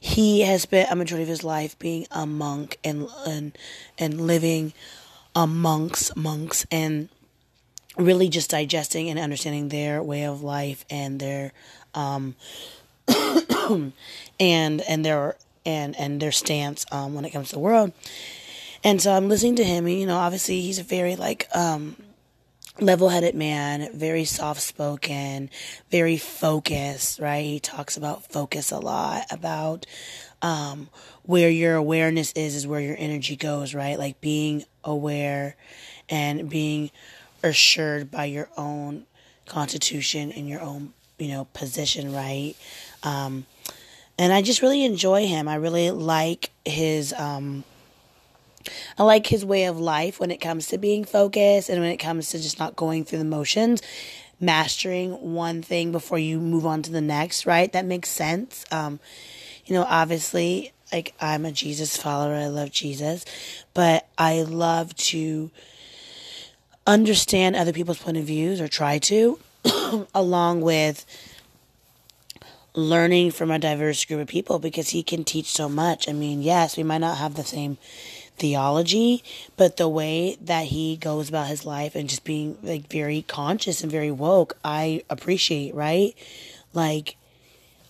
[0.00, 3.56] he has spent a majority of his life being a monk and and
[3.98, 4.72] and living
[5.36, 7.10] amongst monks and
[7.98, 11.52] really just digesting and understanding their way of life and their
[11.94, 12.34] um
[14.40, 15.36] and and their
[15.66, 17.92] and and their stance um when it comes to the world.
[18.82, 21.96] And so I'm listening to him, and, you know, obviously he's a very like um
[22.78, 25.50] level-headed man, very soft-spoken,
[25.90, 27.44] very focused, right?
[27.44, 29.86] He talks about focus a lot, about
[30.42, 30.88] um,
[31.22, 33.98] where your awareness is is where your energy goes, right?
[33.98, 35.56] Like being aware
[36.08, 36.90] and being
[37.42, 39.06] assured by your own
[39.46, 42.54] constitution and your own, you know, position, right?
[43.02, 43.46] Um,
[44.18, 45.48] and I just really enjoy him.
[45.48, 47.64] I really like his um,
[48.98, 51.96] I like his way of life when it comes to being focused and when it
[51.96, 53.82] comes to just not going through the motions,
[54.40, 57.72] mastering one thing before you move on to the next, right?
[57.72, 58.64] That makes sense.
[58.70, 59.00] Um,
[59.64, 63.24] you know, obviously, like I'm a Jesus follower, I love Jesus,
[63.74, 65.50] but I love to
[66.86, 69.38] understand other people's point of views or try to,
[70.14, 71.06] along with
[72.74, 76.08] learning from a diverse group of people because he can teach so much.
[76.08, 77.78] I mean, yes, we might not have the same
[78.40, 79.22] theology,
[79.56, 83.82] but the way that he goes about his life and just being like very conscious
[83.82, 86.14] and very woke, I appreciate, right?
[86.72, 87.16] Like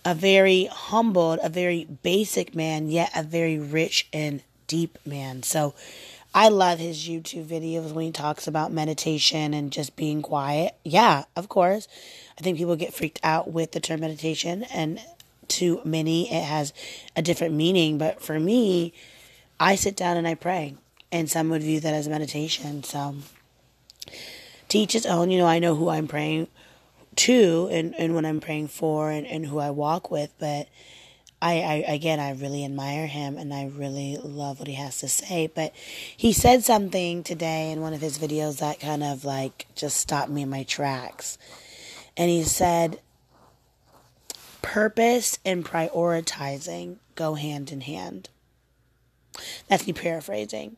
[0.05, 5.41] a very humbled, a very basic man, yet a very rich and deep man.
[5.41, 5.73] So
[6.33, 10.75] I love his YouTube videos when he talks about meditation and just being quiet.
[10.83, 11.87] Yeah, of course.
[12.37, 14.99] I think people get freaked out with the term meditation, and
[15.49, 16.73] to many, it has
[17.15, 17.97] a different meaning.
[17.97, 18.93] But for me,
[19.61, 20.73] I sit down and I pray,
[21.11, 22.83] and some would view that as meditation.
[22.83, 23.17] So,
[24.69, 25.29] to each his own.
[25.29, 26.47] You know, I know who I'm praying
[27.17, 30.33] to, and and what I'm praying for, and and who I walk with.
[30.39, 30.67] But
[31.43, 35.07] I, I again, I really admire him, and I really love what he has to
[35.07, 35.45] say.
[35.45, 35.75] But
[36.17, 40.31] he said something today in one of his videos that kind of like just stopped
[40.31, 41.37] me in my tracks,
[42.17, 42.99] and he said.
[44.63, 48.29] Purpose and prioritizing go hand in hand.
[49.71, 50.75] That's me paraphrasing.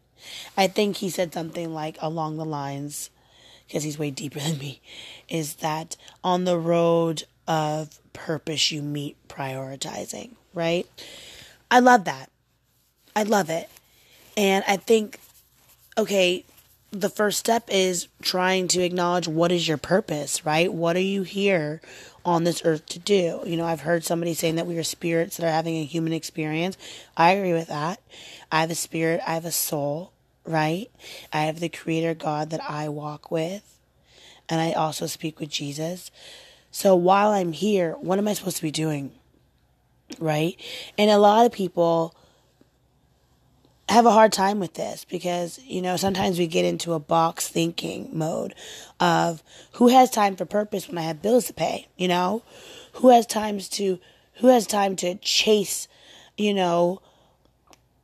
[0.55, 3.09] I think he said something like along the lines,
[3.67, 4.81] because he's way deeper than me,
[5.27, 10.87] is that on the road of purpose, you meet prioritizing, right?
[11.71, 12.29] I love that.
[13.15, 13.67] I love it.
[14.37, 15.19] And I think,
[15.97, 16.45] okay,
[16.93, 20.71] the first step is trying to acknowledge what is your purpose, right?
[20.71, 21.81] What are you here
[22.23, 23.41] on this earth to do?
[23.45, 26.13] You know, I've heard somebody saying that we are spirits that are having a human
[26.13, 26.77] experience.
[27.17, 27.99] I agree with that.
[28.51, 30.13] I have a spirit, I have a soul,
[30.45, 30.91] right?
[31.33, 33.79] I have the creator God that I walk with,
[34.47, 36.11] and I also speak with Jesus.
[36.69, 39.11] So while I'm here, what am I supposed to be doing?
[40.19, 40.61] Right?
[40.95, 42.15] And a lot of people
[43.89, 47.47] have a hard time with this because, you know, sometimes we get into a box
[47.47, 48.55] thinking mode
[48.99, 52.43] of who has time for purpose when I have bills to pay, you know?
[52.93, 53.99] Who has times to
[54.37, 55.87] who has time to chase,
[56.37, 57.01] you know,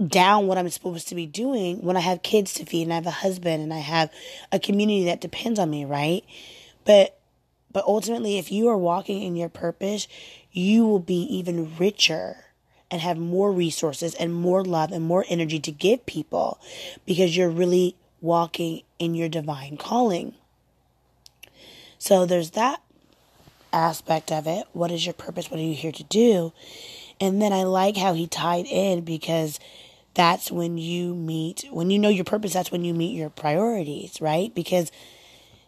[0.05, 2.95] down what I'm supposed to be doing when I have kids to feed and I
[2.95, 4.11] have a husband and I have
[4.51, 6.23] a community that depends on me, right?
[6.85, 7.19] But
[7.71, 10.07] but ultimately if you are walking in your purpose,
[10.51, 12.45] you will be even richer
[12.91, 16.59] and have more resources and more love and more energy to give people
[17.05, 20.33] because you're really walking in your divine calling.
[21.97, 22.81] So there's that
[23.71, 24.65] aspect of it.
[24.73, 25.51] What is your purpose?
[25.51, 26.53] What are you here to do?
[27.19, 29.59] And then I like how he tied in because
[30.13, 34.19] that's when you meet, when you know your purpose, that's when you meet your priorities,
[34.21, 34.53] right?
[34.55, 34.91] Because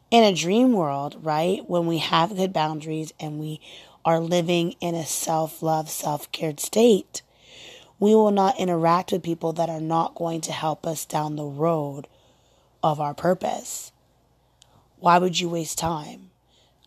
[0.10, 3.62] in a dream world, right, when we have good boundaries and we
[4.04, 7.22] are living in a self love, self cared state,
[8.00, 11.44] we will not interact with people that are not going to help us down the
[11.44, 12.08] road
[12.84, 13.92] of our purpose.
[15.00, 16.32] Why would you waste time?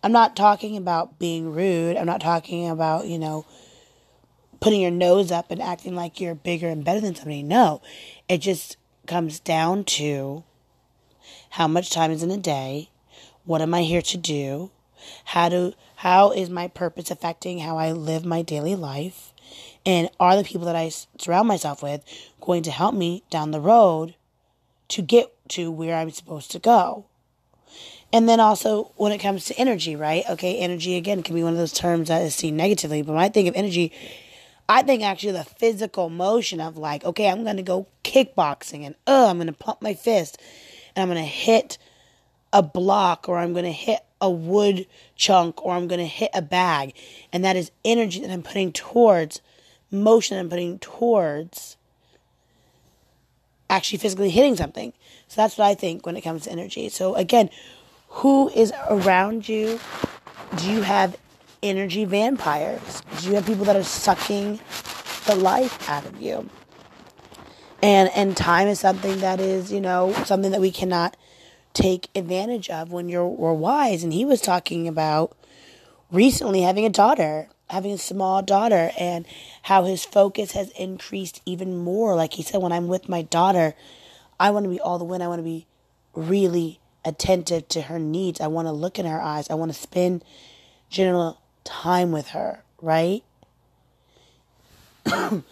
[0.02, 1.96] I'm not talking about being rude.
[1.96, 3.46] I'm not talking about, you know,
[4.60, 7.42] putting your nose up and acting like you're bigger and better than somebody.
[7.42, 7.80] No,
[8.28, 10.44] it just comes down to
[11.50, 12.90] how much time is in a day?
[13.44, 14.70] What am I here to do?
[15.26, 19.32] How do how is my purpose affecting how I live my daily life?
[19.86, 22.04] And are the people that I surround myself with
[22.40, 24.14] going to help me down the road
[24.88, 27.06] to get to where I'm supposed to go?
[28.12, 30.24] And then also when it comes to energy, right?
[30.30, 33.22] Okay, energy again can be one of those terms that is seen negatively, but when
[33.22, 33.92] I think of energy,
[34.68, 38.94] I think actually the physical motion of like, okay, I'm going to go kickboxing and
[39.06, 40.40] oh, I'm going to pump my fist
[40.94, 41.76] and I'm going to hit
[42.52, 46.30] a block or I'm going to hit a wood chunk or I'm going to hit
[46.32, 46.94] a bag.
[47.32, 49.42] And that is energy that I'm putting towards
[49.90, 51.76] motion I'm putting towards
[53.70, 54.92] actually physically hitting something.
[55.28, 56.88] So that's what I think when it comes to energy.
[56.88, 57.50] So again,
[58.08, 59.78] who is around you?
[60.56, 61.16] Do you have
[61.62, 63.02] energy vampires?
[63.20, 64.60] Do you have people that are sucking
[65.26, 66.48] the life out of you?
[67.82, 71.16] And and time is something that is, you know, something that we cannot
[71.74, 74.02] take advantage of when you're we're wise.
[74.02, 75.36] And he was talking about
[76.10, 79.26] recently having a daughter, having a small daughter, and
[79.62, 82.14] how his focus has increased even more.
[82.14, 83.74] Like he said, when I'm with my daughter,
[84.40, 85.20] I want to be all the way.
[85.20, 85.66] I want to be
[86.14, 88.40] really attentive to her needs.
[88.40, 89.50] I want to look in her eyes.
[89.50, 90.24] I want to spend
[90.88, 93.22] general time with her, right?
[95.06, 95.42] and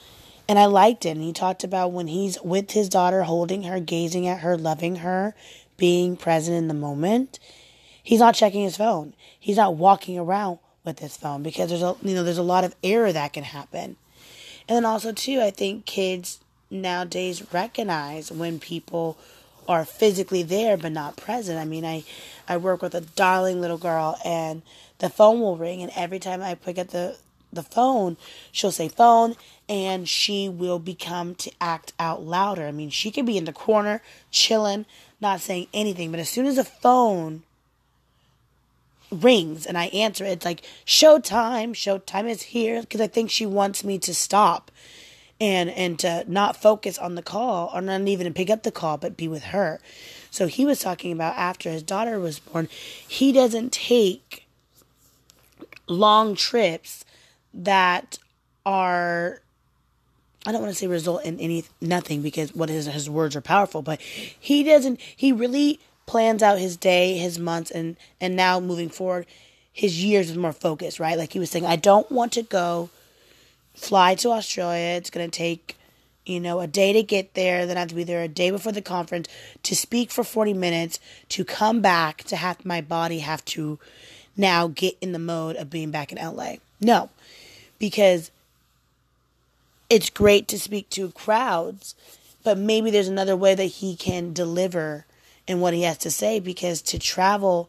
[0.48, 1.10] I liked it.
[1.10, 4.96] And he talked about when he's with his daughter, holding her, gazing at her, loving
[4.96, 5.34] her,
[5.82, 7.40] being present in the moment.
[8.04, 9.14] He's not checking his phone.
[9.40, 12.62] He's not walking around with his phone because there's a you know there's a lot
[12.62, 13.96] of error that can happen.
[14.68, 16.38] And then also too, I think kids
[16.70, 19.18] nowadays recognize when people
[19.66, 21.58] are physically there but not present.
[21.58, 22.04] I mean, I
[22.46, 24.62] I work with a darling little girl and
[25.00, 27.16] the phone will ring and every time I pick up the
[27.52, 28.16] the phone,
[28.52, 29.34] she'll say phone
[29.68, 32.68] and she will become to act out louder.
[32.68, 34.86] I mean, she could be in the corner chilling,
[35.22, 37.44] not saying anything, but as soon as a phone
[39.10, 43.84] rings and I answer, it's like showtime, showtime is here because I think she wants
[43.84, 44.70] me to stop
[45.40, 48.96] and and to not focus on the call or not even pick up the call
[48.96, 49.80] but be with her.
[50.30, 52.68] So he was talking about after his daughter was born,
[53.06, 54.46] he doesn't take
[55.86, 57.04] long trips
[57.52, 58.18] that
[58.64, 59.42] are
[60.44, 63.40] I don't want to say result in any nothing because what his his words are
[63.40, 68.58] powerful, but he doesn't he really plans out his day, his months and and now
[68.58, 69.26] moving forward
[69.72, 71.16] his years with more focus, right?
[71.16, 72.90] Like he was saying, I don't want to go
[73.74, 74.96] fly to Australia.
[74.96, 75.76] It's going to take,
[76.26, 77.66] you know, a day to get there.
[77.66, 79.28] Then I have to be there a day before the conference
[79.62, 81.00] to speak for 40 minutes,
[81.30, 83.78] to come back, to have my body have to
[84.36, 86.56] now get in the mode of being back in LA.
[86.80, 87.10] No,
[87.78, 88.30] because
[89.92, 91.94] it's great to speak to crowds,
[92.42, 95.04] but maybe there's another way that he can deliver
[95.46, 97.68] in what he has to say because to travel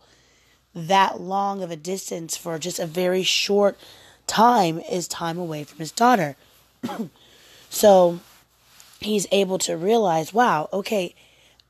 [0.74, 3.78] that long of a distance for just a very short
[4.26, 6.38] time is time away from his daughter.
[7.70, 8.22] so
[9.02, 11.14] he's able to realize, wow, okay,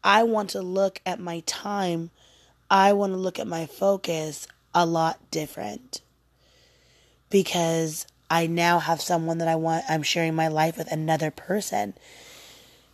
[0.04, 2.12] I want to look at my time,
[2.70, 6.02] I want to look at my focus a lot different
[7.32, 11.94] because I now have someone that I want, I'm sharing my life with another person.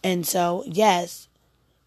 [0.03, 1.29] And so, yes,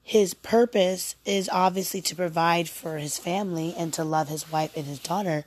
[0.02, 4.86] his purpose is obviously to provide for his family and to love his wife and
[4.86, 5.44] his daughter,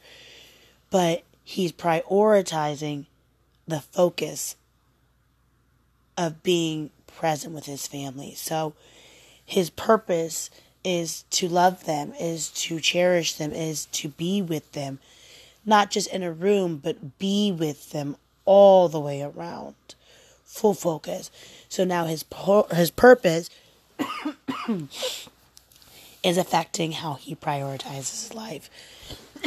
[0.92, 3.08] but he's prioritizing
[3.68, 4.56] the focus
[6.16, 8.36] of being present with his family.
[8.36, 8.76] So
[9.44, 10.52] his purpose
[10.84, 15.00] is to love them, is to cherish them, is to be with them,
[15.66, 18.16] not just in a room, but be with them
[18.46, 19.76] all the way around.
[20.46, 21.32] Full focus.
[21.68, 22.24] So now his
[22.74, 23.50] his purpose
[26.24, 28.70] is affecting how he prioritizes his life.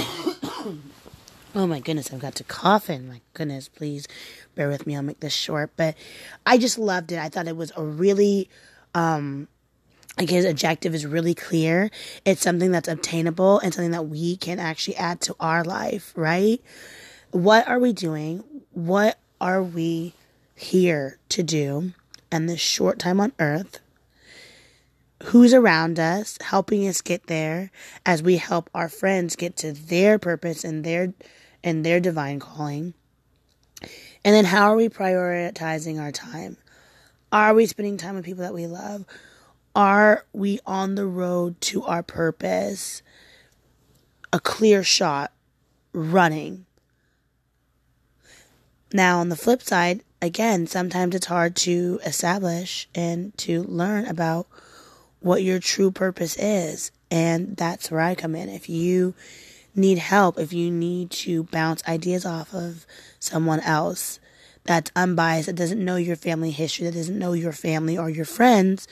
[1.54, 3.08] oh my goodness, I've got to cough in.
[3.08, 4.06] My goodness, please
[4.54, 4.96] bear with me.
[4.96, 5.70] I'll make this short.
[5.76, 5.94] But
[6.44, 7.18] I just loved it.
[7.18, 8.48] I thought it was a really,
[8.94, 9.48] um,
[10.18, 11.90] like his objective is really clear.
[12.24, 16.60] It's something that's obtainable and something that we can actually add to our life, right?
[17.30, 18.42] What are we doing?
[18.72, 20.14] What are we
[20.56, 21.92] here to do
[22.32, 23.80] and this short time on earth?
[25.24, 27.70] who's around us, helping us get there
[28.06, 31.12] as we help our friends get to their purpose and their
[31.64, 32.94] and their divine calling.
[34.24, 36.56] And then how are we prioritizing our time?
[37.32, 39.04] Are we spending time with people that we love?
[39.74, 43.02] Are we on the road to our purpose?
[44.32, 45.32] A clear shot
[45.92, 46.66] running.
[48.92, 54.46] Now, on the flip side, again, sometimes it's hard to establish and to learn about
[55.20, 56.90] what your true purpose is.
[57.10, 58.48] And that's where I come in.
[58.48, 59.14] If you
[59.74, 62.86] need help, if you need to bounce ideas off of
[63.18, 64.18] someone else
[64.64, 68.24] that's unbiased, that doesn't know your family history, that doesn't know your family or your
[68.24, 68.88] friends,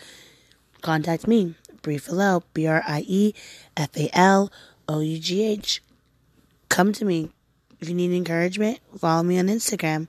[0.87, 1.57] contact me.
[1.83, 3.35] Brie Falough, B R I E
[3.77, 4.53] F A L
[4.89, 5.83] O U G H.
[6.69, 7.31] Come to me.
[7.81, 10.09] If you need encouragement, follow me on Instagram,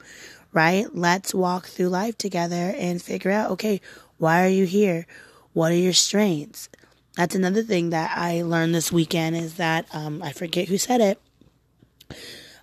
[0.54, 0.86] right?
[0.94, 3.82] Let's walk through life together and figure out okay,
[4.18, 5.08] why are you here?
[5.54, 6.70] What are your strengths?
[7.16, 11.02] That's another thing that I learned this weekend is that um, I forget who said
[11.02, 11.20] it.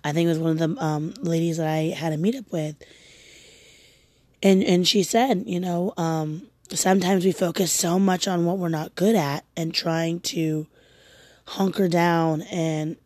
[0.03, 2.77] I think it was one of the um, ladies that I had a meetup with,
[4.41, 8.69] and and she said, you know, um, sometimes we focus so much on what we're
[8.69, 10.67] not good at and trying to
[11.47, 12.97] hunker down and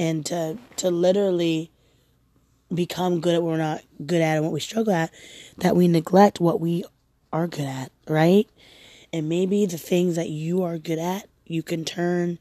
[0.00, 1.70] and to to literally
[2.72, 5.10] become good at what we're not good at and what we struggle at
[5.58, 6.84] that we neglect what we
[7.34, 8.48] are good at, right?
[9.12, 12.38] And maybe the things that you are good at, you can turn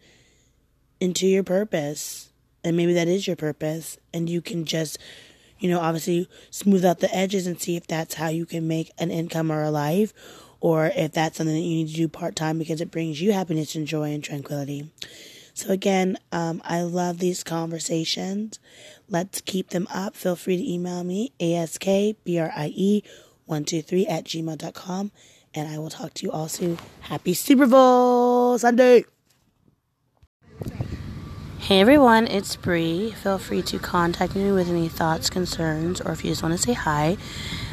[1.00, 2.32] into your purpose.
[2.64, 3.98] And maybe that is your purpose.
[4.14, 5.00] And you can just,
[5.64, 8.92] you know, obviously smooth out the edges and see if that's how you can make
[8.98, 10.14] an income or a life.
[10.60, 13.32] Or if that's something that you need to do part time because it brings you
[13.32, 14.92] happiness and joy and tranquility.
[15.54, 18.60] So again, um, I love these conversations.
[19.10, 20.18] Let's keep them up.
[20.18, 23.04] Feel free to email me, askbrie123
[24.10, 25.12] at gmail.com
[25.56, 26.78] and I will talk to you all soon.
[27.02, 29.06] Happy Super Bowl Sunday!
[31.64, 33.12] Hey everyone, it's Brie.
[33.12, 36.62] Feel free to contact me with any thoughts, concerns, or if you just want to
[36.62, 37.16] say hi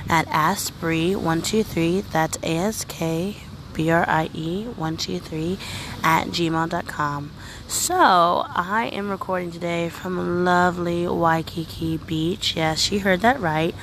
[0.08, 2.08] at AskBrie123.
[2.08, 3.38] That's A S K
[3.74, 5.58] B R I E 123
[6.04, 7.32] at gmail.com.
[7.66, 12.54] So, I am recording today from lovely Waikiki Beach.
[12.54, 13.74] Yes, she heard that right.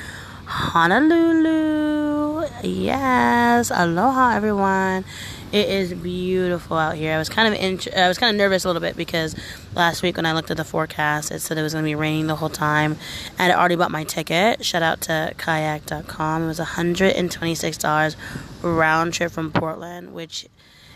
[0.45, 2.47] Honolulu.
[2.63, 5.03] Yes, aloha everyone.
[5.51, 7.13] It is beautiful out here.
[7.13, 9.33] I was kind of I was kind of nervous a little bit because
[9.73, 11.95] last week when I looked at the forecast, it said it was going to be
[11.95, 12.97] raining the whole time.
[13.39, 14.65] And I already bought my ticket.
[14.65, 16.43] Shout out to kayak.com.
[16.43, 18.15] It was $126
[18.61, 20.47] round trip from Portland, which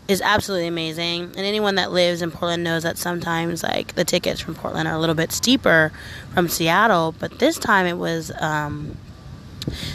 [0.10, 1.24] is absolutely amazing.
[1.24, 4.96] And anyone that lives in Portland knows that sometimes like the tickets from Portland are
[4.96, 5.94] a little bit steeper
[6.34, 8.98] from Seattle, but this time it was um,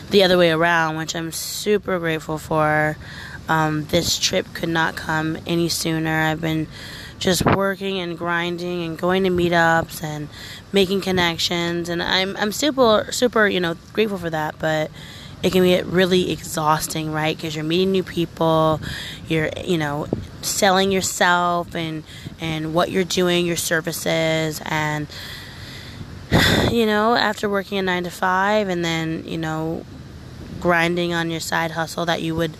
[0.08, 2.96] the other way around, which I'm super grateful for.
[3.48, 6.22] Um, this trip could not come any sooner.
[6.22, 6.66] I've been
[7.18, 10.28] just working and grinding and going to meetups and
[10.72, 14.58] making connections, and I'm I'm super super you know grateful for that.
[14.58, 14.90] But
[15.42, 17.36] it can be really exhausting, right?
[17.36, 18.80] Because you're meeting new people,
[19.28, 20.08] you're you know
[20.42, 22.04] selling yourself and
[22.40, 25.06] and what you're doing, your services, and
[26.70, 29.84] you know, after working a nine to five and then, you know,
[30.60, 32.56] grinding on your side hustle that you would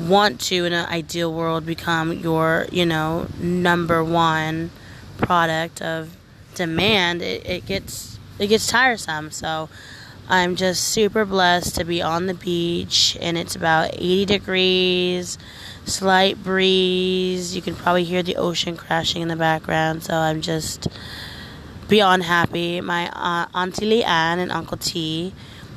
[0.00, 4.70] want to in an ideal world become your you know number one
[5.18, 6.16] product of
[6.54, 9.30] demand it, it gets it gets tiresome.
[9.30, 9.68] So
[10.26, 15.38] i'm just super blessed to be on the beach and it's about 80 degrees
[15.84, 17.54] slight breeze.
[17.54, 20.88] You can probably hear the ocean crashing in the background so i'm just
[21.88, 22.80] beyond happy.
[22.80, 25.32] My uh, auntie leanne and uncle t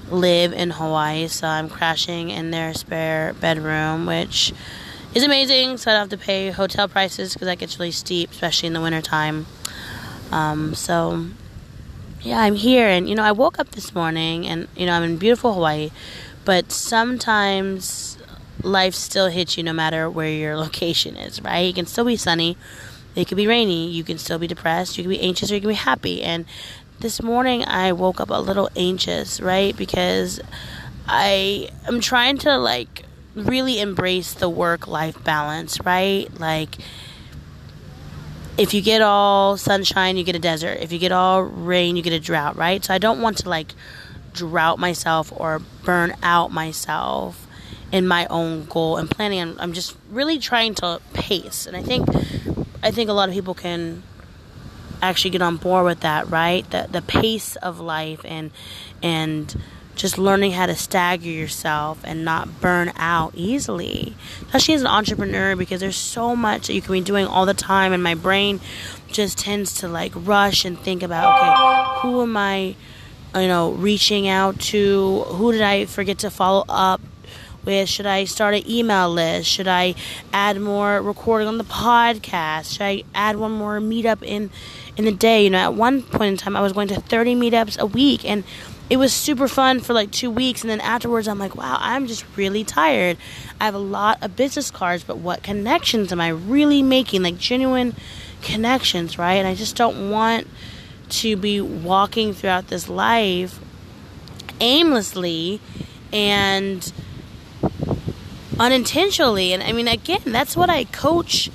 [0.10, 4.54] live in Hawaii, so I'm crashing in their spare bedroom, which
[5.14, 5.78] is amazing.
[5.78, 8.74] So I don't have to pay hotel prices because that gets really steep, especially in
[8.74, 9.46] the wintertime.
[10.32, 11.28] Um, so
[12.22, 15.04] yeah, I'm here, and you know, I woke up this morning, and you know, I'm
[15.04, 15.92] in beautiful Hawaii,
[16.46, 18.18] but sometimes
[18.64, 21.70] life still hits you no matter where your location is, right?
[21.70, 22.58] It can still be sunny.
[23.16, 23.90] It could be rainy.
[23.90, 24.98] You can still be depressed.
[24.98, 26.22] You can be anxious or you can be happy.
[26.22, 26.46] And
[27.00, 29.76] this morning I woke up a little anxious, right?
[29.76, 30.40] Because
[31.08, 33.04] I am trying to like
[33.36, 36.28] really embrace the work life balance, right?
[36.40, 36.78] Like
[38.58, 40.80] if you get all sunshine, you get a desert.
[40.82, 42.84] If you get all rain, you get a drought, right?
[42.84, 43.74] So I don't want to like
[44.34, 47.48] drought myself or burn out myself
[47.92, 49.40] in my own goal and planning.
[49.40, 52.10] I'm, I'm just really trying to pace, and I think
[52.84, 54.04] I think a lot of people can
[55.02, 56.70] actually get on board with that, right?
[56.70, 58.52] The the pace of life and
[59.02, 59.56] and
[59.96, 64.16] just learning how to stagger yourself and not burn out easily.
[64.46, 67.54] Especially as an entrepreneur because there's so much that you can be doing all the
[67.56, 68.60] time and my brain
[69.12, 72.76] just tends to like rush and think about okay, who am I
[73.36, 75.22] you know reaching out to?
[75.28, 77.02] Who did I forget to follow up
[77.68, 79.50] should I start an email list?
[79.50, 79.96] Should I
[80.32, 82.74] add more recording on the podcast?
[82.74, 84.50] Should I add one more meetup in
[84.96, 85.44] in the day?
[85.44, 88.24] You know, at one point in time I was going to 30 meetups a week
[88.26, 88.44] and
[88.90, 92.08] it was super fun for like 2 weeks and then afterwards I'm like, wow, I'm
[92.08, 93.18] just really tired.
[93.60, 97.22] I have a lot of business cards, but what connections am I really making?
[97.24, 97.96] Like genuine
[98.42, 99.36] connections, right?
[99.36, 100.48] And I just don't want
[101.10, 103.60] to be walking throughout this life
[104.60, 105.60] aimlessly
[106.12, 106.92] and
[108.60, 109.54] unintentionally.
[109.54, 111.50] And i mean again that's what i coach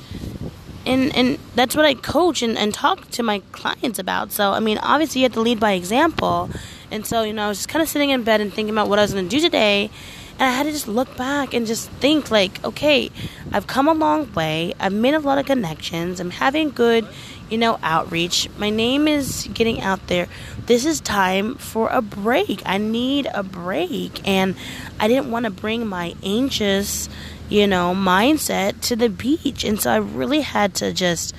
[0.86, 4.32] and and that's what i coach and, and talk to my clients about.
[4.32, 6.50] So i mean obviously you have to lead by example.
[6.90, 8.88] And so you know i was just kind of sitting in bed and thinking about
[8.88, 9.90] what i was going to do today.
[10.38, 13.10] And i had to just look back and just think like okay
[13.52, 14.74] i've come a long way.
[14.78, 16.20] I've made a lot of connections.
[16.20, 17.06] I'm having good
[17.52, 20.26] you know outreach my name is getting out there
[20.66, 22.62] this is time for a break.
[22.64, 24.26] I need a break.
[24.26, 24.54] And
[25.00, 27.08] I didn't want to bring my anxious,
[27.48, 29.64] you know, mindset to the beach.
[29.64, 31.34] And so I really had to just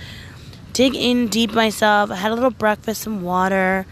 [0.74, 2.12] dig in deep myself.
[2.12, 3.86] I had a little breakfast, some water,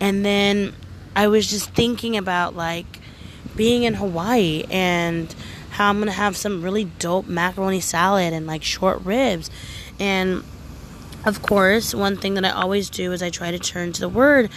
[0.00, 0.74] and then
[1.14, 3.00] I was just thinking about like
[3.56, 5.34] being in Hawaii and
[5.70, 9.50] how I'm gonna have some really dope macaroni salad and like short ribs.
[10.00, 10.44] And
[11.28, 14.08] of course, one thing that I always do is I try to turn to the
[14.08, 14.48] Word,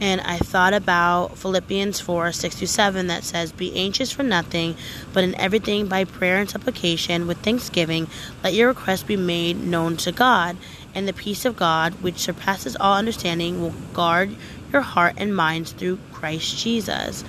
[0.00, 4.76] and I thought about Philippians 4 6 through 7 that says, Be anxious for nothing,
[5.12, 8.06] but in everything by prayer and supplication with thanksgiving,
[8.44, 10.56] let your requests be made known to God,
[10.94, 14.36] and the peace of God, which surpasses all understanding, will guard
[14.72, 17.24] your heart and minds through Christ Jesus.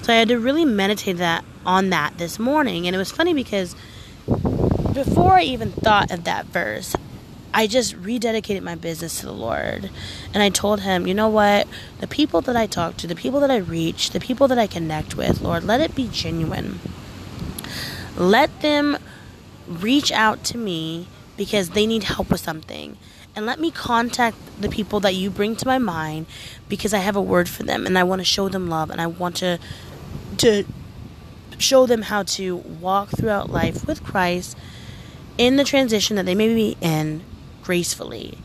[0.00, 3.34] So I had to really meditate that on that this morning, and it was funny
[3.34, 3.76] because
[4.94, 6.96] before I even thought of that verse,
[7.52, 9.90] I just rededicated my business to the Lord.
[10.34, 11.66] And I told him, you know what?
[12.00, 14.66] The people that I talk to, the people that I reach, the people that I
[14.66, 16.80] connect with, Lord, let it be genuine.
[18.16, 18.98] Let them
[19.66, 22.98] reach out to me because they need help with something.
[23.34, 26.26] And let me contact the people that you bring to my mind
[26.68, 29.00] because I have a word for them and I want to show them love and
[29.00, 29.58] I want to
[30.38, 30.64] to
[31.58, 34.56] show them how to walk throughout life with Christ
[35.36, 37.22] in the transition that they may be in
[37.68, 38.38] gracefully.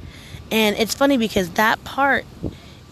[0.52, 2.26] And it's funny because that part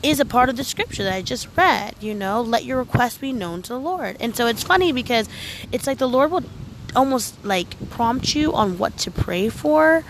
[0.01, 3.19] is a part of the scripture that I just read, you know, let your request
[3.19, 4.15] be known to the Lord.
[4.21, 5.27] And so it's funny because
[5.73, 6.45] it's like the Lord will
[6.95, 10.05] almost like prompt you on what to pray for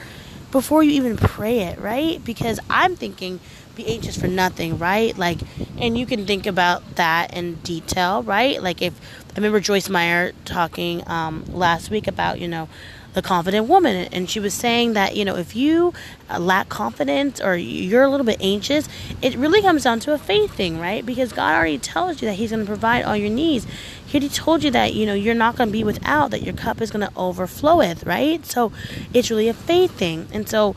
[0.52, 2.24] before you even pray it, right?
[2.24, 3.40] Because I'm thinking
[3.74, 5.18] be anxious for nothing, right?
[5.18, 5.40] Like
[5.80, 8.62] and you can think about that in detail, right?
[8.62, 8.94] Like if
[9.32, 12.70] I remember Joyce Meyer talking um, last week about, you know,
[13.14, 14.08] the confident woman.
[14.12, 15.94] And she was saying that you know if you
[16.30, 18.88] uh, lack confidence or you're a little bit anxious
[19.22, 21.06] it really comes down to a faith thing right?
[21.06, 23.66] Because god already tells you that he's going to provide all your needs.
[24.06, 26.54] He already told you that you know you're not going to be without that your
[26.54, 28.46] cup is going to overflow with right?
[28.46, 28.72] So
[29.14, 30.28] it's really a faith thing.
[30.32, 30.76] And so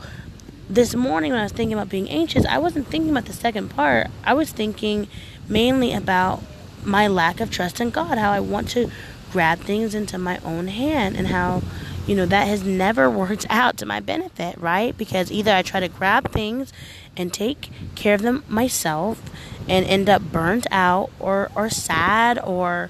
[0.67, 3.69] this morning when i was thinking about being anxious i wasn't thinking about the second
[3.69, 4.07] part.
[4.23, 5.07] I was thinking
[5.47, 6.41] mainly about
[6.85, 8.89] my lack of trust in God, how I want to
[9.31, 11.61] grab things into my own hand, and how,
[12.07, 14.97] you know, that has never worked out to my benefit, right?
[14.97, 16.71] Because either I try to grab things
[17.17, 19.21] and take care of them myself
[19.67, 22.89] and end up burnt out or, or sad or,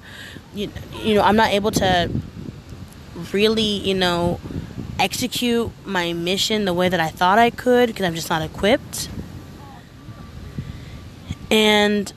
[0.54, 0.70] you,
[1.02, 2.10] you know, I'm not able to
[3.32, 4.40] really, you know,
[4.98, 9.08] execute my mission the way that I thought I could because I'm just not equipped.
[11.50, 12.12] And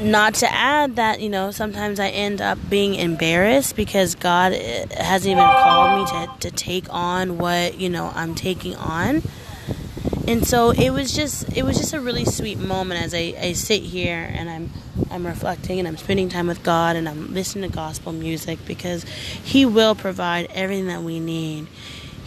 [0.00, 4.86] not to add that, you know, sometimes I end up being embarrassed because God eh,
[4.96, 9.22] hasn't even called me to, to take on what, you know, I'm taking on.
[10.26, 13.52] And so it was just it was just a really sweet moment as I, I
[13.54, 14.70] sit here and I'm
[15.10, 19.04] I'm reflecting and I'm spending time with God and I'm listening to gospel music because
[19.04, 21.66] He will provide everything that we need.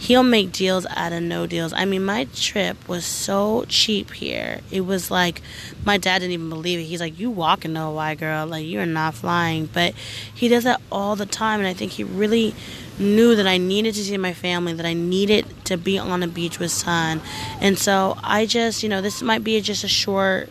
[0.02, 1.72] He'll make deals out of no deals.
[1.72, 4.58] I mean, my trip was so cheap here.
[4.68, 5.40] It was like
[5.84, 6.86] my dad didn't even believe it.
[6.86, 8.48] He's like, "You walking to white girl?
[8.48, 9.94] Like you're not flying." But
[10.34, 12.52] he does that all the time, and I think he really
[12.98, 16.26] knew that I needed to see my family, that I needed to be on a
[16.26, 17.20] beach with sun.
[17.60, 20.50] And so I just, you know, this might be just a short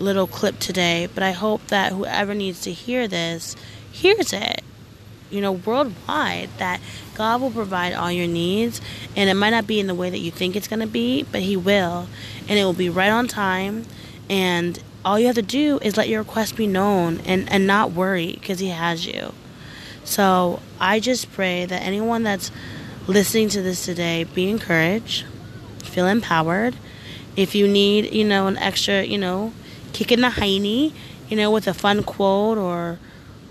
[0.00, 3.54] little clip today, but I hope that whoever needs to hear this
[3.92, 4.62] hears it.
[5.32, 6.80] You know, worldwide, that
[7.14, 8.80] God will provide all your needs,
[9.16, 11.24] and it might not be in the way that you think it's going to be,
[11.24, 12.06] but He will,
[12.48, 13.86] and it will be right on time.
[14.28, 17.92] And all you have to do is let your request be known and, and not
[17.92, 19.32] worry because He has you.
[20.04, 22.50] So I just pray that anyone that's
[23.06, 25.24] listening to this today be encouraged,
[25.82, 26.76] feel empowered.
[27.36, 29.52] If you need, you know, an extra, you know,
[29.92, 30.92] kick in the hiney,
[31.28, 32.98] you know, with a fun quote or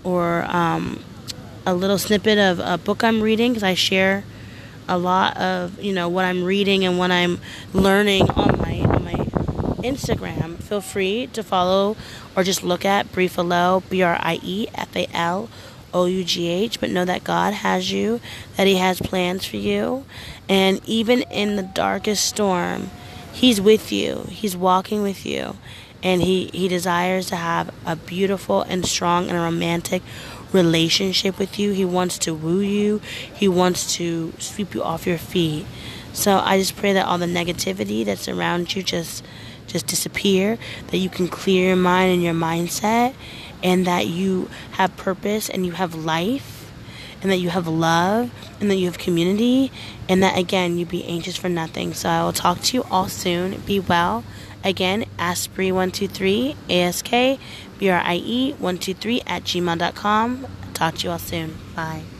[0.04, 1.02] or um,
[1.64, 4.24] a little snippet of a book I'm reading because I share
[4.88, 7.38] a lot of you know what I'm reading and what I'm
[7.72, 9.12] learning on my on my
[9.82, 10.62] Instagram.
[10.62, 11.96] Feel free to follow
[12.36, 15.48] or just look at Brie Briefalo B R I E F A L
[15.94, 16.80] O U G H.
[16.80, 18.20] But know that God has you,
[18.56, 20.04] that He has plans for you,
[20.48, 22.90] and even in the darkest storm,
[23.32, 24.26] He's with you.
[24.28, 25.56] He's walking with you,
[26.02, 30.02] and He He desires to have a beautiful and strong and romantic
[30.52, 31.72] relationship with you.
[31.72, 33.00] He wants to woo you.
[33.34, 35.66] He wants to sweep you off your feet.
[36.12, 39.24] So I just pray that all the negativity that's around you just
[39.66, 40.58] just disappear,
[40.88, 43.14] that you can clear your mind and your mindset
[43.62, 46.70] and that you have purpose and you have life
[47.22, 48.30] and that you have love
[48.60, 49.70] and that you have community
[50.08, 51.94] and that again you be anxious for nothing.
[51.94, 53.60] So I will talk to you all soon.
[53.60, 54.24] Be well.
[54.64, 57.38] Again, askbrie123, A-S-K,
[57.82, 60.46] B-R-I-E 123 at gmail.com.
[60.72, 61.58] Talk to you all soon.
[61.74, 62.11] Bye.